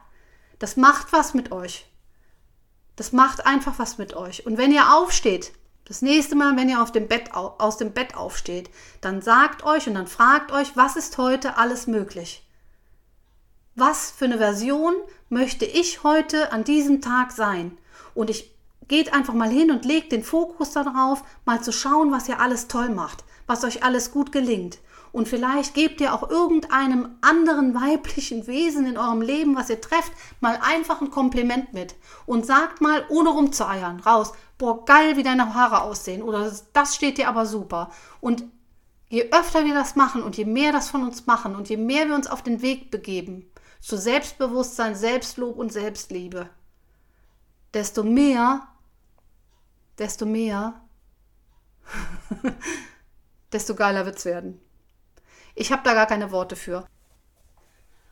das 0.60 0.78
macht 0.78 1.12
was 1.12 1.34
mit 1.34 1.52
euch. 1.52 1.86
Das 2.96 3.12
macht 3.12 3.46
einfach 3.46 3.80
was 3.80 3.98
mit 3.98 4.14
euch. 4.14 4.46
Und 4.46 4.58
wenn 4.58 4.72
ihr 4.72 4.94
aufsteht, 4.94 5.54
das 5.86 6.02
nächste 6.02 6.36
Mal, 6.36 6.56
wenn 6.56 6.70
ihr 6.70 6.82
auf 6.82 6.92
dem 6.92 7.08
Bett, 7.08 7.34
aus 7.34 7.78
dem 7.78 7.92
Bett 7.92 8.16
aufsteht, 8.16 8.70
dann 9.02 9.22
sagt 9.22 9.64
euch 9.64 9.88
und 9.88 9.96
dann 9.96 10.08
fragt 10.08 10.52
euch, 10.52 10.78
was 10.78 10.96
ist 10.96 11.18
heute 11.18 11.58
alles 11.58 11.88
möglich? 11.88 12.48
Was 13.76 14.12
für 14.12 14.26
eine 14.26 14.38
Version 14.38 14.94
möchte 15.30 15.66
ich 15.66 16.04
heute 16.04 16.52
an 16.52 16.64
diesem 16.64 17.02
Tag 17.02 17.32
sein? 17.32 17.78
Und 18.14 18.30
ich 18.30 18.56
geht 18.88 19.14
einfach 19.14 19.34
mal 19.34 19.50
hin 19.50 19.72
und 19.72 19.86
legt 19.86 20.12
den 20.12 20.24
Fokus 20.24 20.72
darauf, 20.72 21.24
mal 21.46 21.62
zu 21.62 21.72
schauen, 21.72 22.12
was 22.12 22.28
ihr 22.28 22.40
alles 22.40 22.68
toll 22.68 22.90
macht, 22.90 23.24
was 23.48 23.64
euch 23.64 23.84
alles 23.84 24.12
gut 24.12 24.32
gelingt. 24.32 24.80
Und 25.12 25.28
vielleicht 25.28 25.74
gebt 25.74 26.00
ihr 26.00 26.14
auch 26.14 26.30
irgendeinem 26.30 27.10
anderen 27.22 27.74
weiblichen 27.76 28.48
Wesen 28.48 28.86
in 28.86 28.98
eurem 28.98 29.22
Leben, 29.22 29.56
was 29.56 29.70
ihr 29.70 29.82
trefft, 29.82 30.12
mal 30.40 30.60
einfach 30.62 31.02
ein 31.02 31.12
Kompliment 31.12 31.74
mit. 31.74 31.96
Und 32.26 32.46
sagt 32.46 32.82
mal, 32.82 33.06
ohne 33.10 33.30
rumzueiern, 33.30 34.00
raus, 34.00 34.34
boah, 34.58 34.86
geil, 34.86 35.18
wie 35.18 35.24
deine 35.24 35.54
Haare 35.54 35.82
aussehen. 35.82 36.22
Oder 36.22 36.52
das 36.74 36.96
steht 36.96 37.18
dir 37.18 37.28
aber 37.28 37.46
super. 37.46 37.92
Und 38.22 38.46
je 39.10 39.30
öfter 39.32 39.66
wir 39.66 39.74
das 39.74 39.96
machen 39.96 40.24
und 40.24 40.38
je 40.38 40.46
mehr 40.46 40.72
das 40.72 40.90
von 40.90 41.04
uns 41.04 41.28
machen 41.28 41.56
und 41.56 41.70
je 41.70 41.78
mehr 41.78 42.08
wir 42.08 42.16
uns 42.16 42.28
auf 42.28 42.42
den 42.42 42.62
Weg 42.62 42.92
begeben 42.92 43.46
zu 43.82 43.98
Selbstbewusstsein, 43.98 44.96
Selbstlob 44.96 45.58
und 45.58 45.74
Selbstliebe, 45.74 46.50
desto 47.74 48.04
mehr, 48.04 48.68
desto 49.98 50.26
mehr, 50.26 50.82
desto 53.52 53.76
geiler 53.76 54.06
wird 54.06 54.18
es 54.18 54.26
werden. 54.26 54.60
Ich 55.56 55.72
habe 55.72 55.84
da 55.84 55.94
gar 55.94 56.08
keine 56.08 56.32
Worte 56.32 56.56
für. 56.56 56.86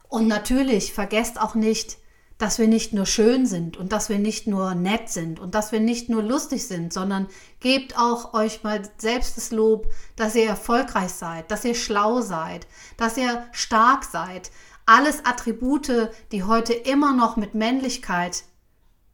Und 0.08 0.28
natürlich 0.28 0.94
vergesst 0.94 1.40
auch 1.40 1.56
nicht, 1.56 1.98
dass 2.40 2.58
wir 2.58 2.68
nicht 2.68 2.94
nur 2.94 3.06
schön 3.06 3.46
sind 3.46 3.76
und 3.76 3.92
dass 3.92 4.08
wir 4.08 4.18
nicht 4.18 4.48
nur 4.48 4.74
nett 4.74 5.10
sind 5.10 5.40
und 5.40 5.56
dass 5.56 5.74
wir 5.74 5.82
nicht 5.82 6.10
nur 6.10 6.24
lustig 6.24 6.66
sind, 6.68 6.94
sondern 6.94 7.28
gebt 7.60 7.98
auch 7.98 8.34
euch 8.34 8.64
mal 8.64 8.82
selbst 8.98 9.36
das 9.36 9.52
Lob, 9.52 9.88
dass 10.16 10.36
ihr 10.36 10.48
erfolgreich 10.48 11.12
seid, 11.12 11.52
dass 11.52 11.66
ihr 11.66 11.76
schlau 11.76 12.22
seid, 12.22 12.66
dass 12.96 13.18
ihr 13.18 13.46
stark 13.52 14.06
seid. 14.06 14.52
Alles 14.86 15.26
Attribute, 15.26 16.12
die 16.32 16.44
heute 16.44 16.74
immer 16.74 17.14
noch 17.14 17.36
mit 17.36 17.56
Männlichkeit 17.56 18.44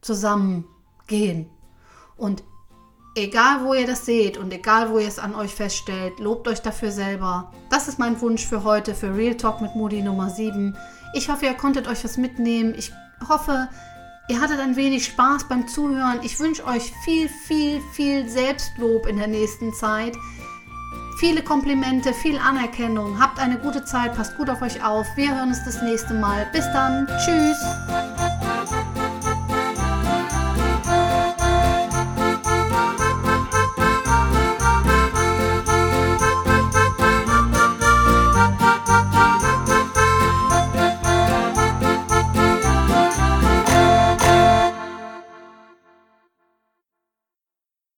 zusammengehen. 0.01 1.49
Und 2.15 2.43
Egal, 3.17 3.63
wo 3.63 3.73
ihr 3.73 3.87
das 3.87 4.05
seht 4.05 4.37
und 4.37 4.51
egal, 4.51 4.89
wo 4.89 4.99
ihr 4.99 5.07
es 5.07 5.19
an 5.19 5.35
euch 5.35 5.55
feststellt, 5.55 6.19
lobt 6.19 6.49
euch 6.49 6.61
dafür 6.61 6.91
selber. 6.91 7.49
Das 7.69 7.87
ist 7.87 7.97
mein 7.97 8.19
Wunsch 8.19 8.45
für 8.45 8.65
heute, 8.65 8.93
für 8.93 9.15
Real 9.15 9.35
Talk 9.35 9.61
mit 9.61 9.73
Moody 9.73 10.01
Nummer 10.01 10.29
7. 10.29 10.75
Ich 11.13 11.29
hoffe, 11.29 11.45
ihr 11.45 11.53
konntet 11.53 11.87
euch 11.87 12.03
was 12.03 12.17
mitnehmen. 12.17 12.75
Ich 12.77 12.91
hoffe, 13.29 13.69
ihr 14.27 14.41
hattet 14.41 14.59
ein 14.59 14.75
wenig 14.75 15.05
Spaß 15.05 15.47
beim 15.47 15.65
Zuhören. 15.65 16.19
Ich 16.23 16.37
wünsche 16.41 16.65
euch 16.65 16.91
viel, 17.05 17.29
viel, 17.29 17.79
viel 17.93 18.27
Selbstlob 18.27 19.07
in 19.07 19.15
der 19.15 19.27
nächsten 19.27 19.73
Zeit. 19.73 20.17
Viele 21.17 21.41
Komplimente, 21.41 22.13
viel 22.13 22.37
Anerkennung. 22.37 23.21
Habt 23.21 23.39
eine 23.39 23.57
gute 23.57 23.85
Zeit, 23.85 24.13
passt 24.17 24.35
gut 24.35 24.49
auf 24.49 24.61
euch 24.61 24.83
auf. 24.83 25.07
Wir 25.15 25.33
hören 25.33 25.47
uns 25.47 25.63
das 25.63 25.81
nächste 25.81 26.15
Mal. 26.15 26.47
Bis 26.51 26.65
dann. 26.73 27.07
Tschüss. 27.23 28.54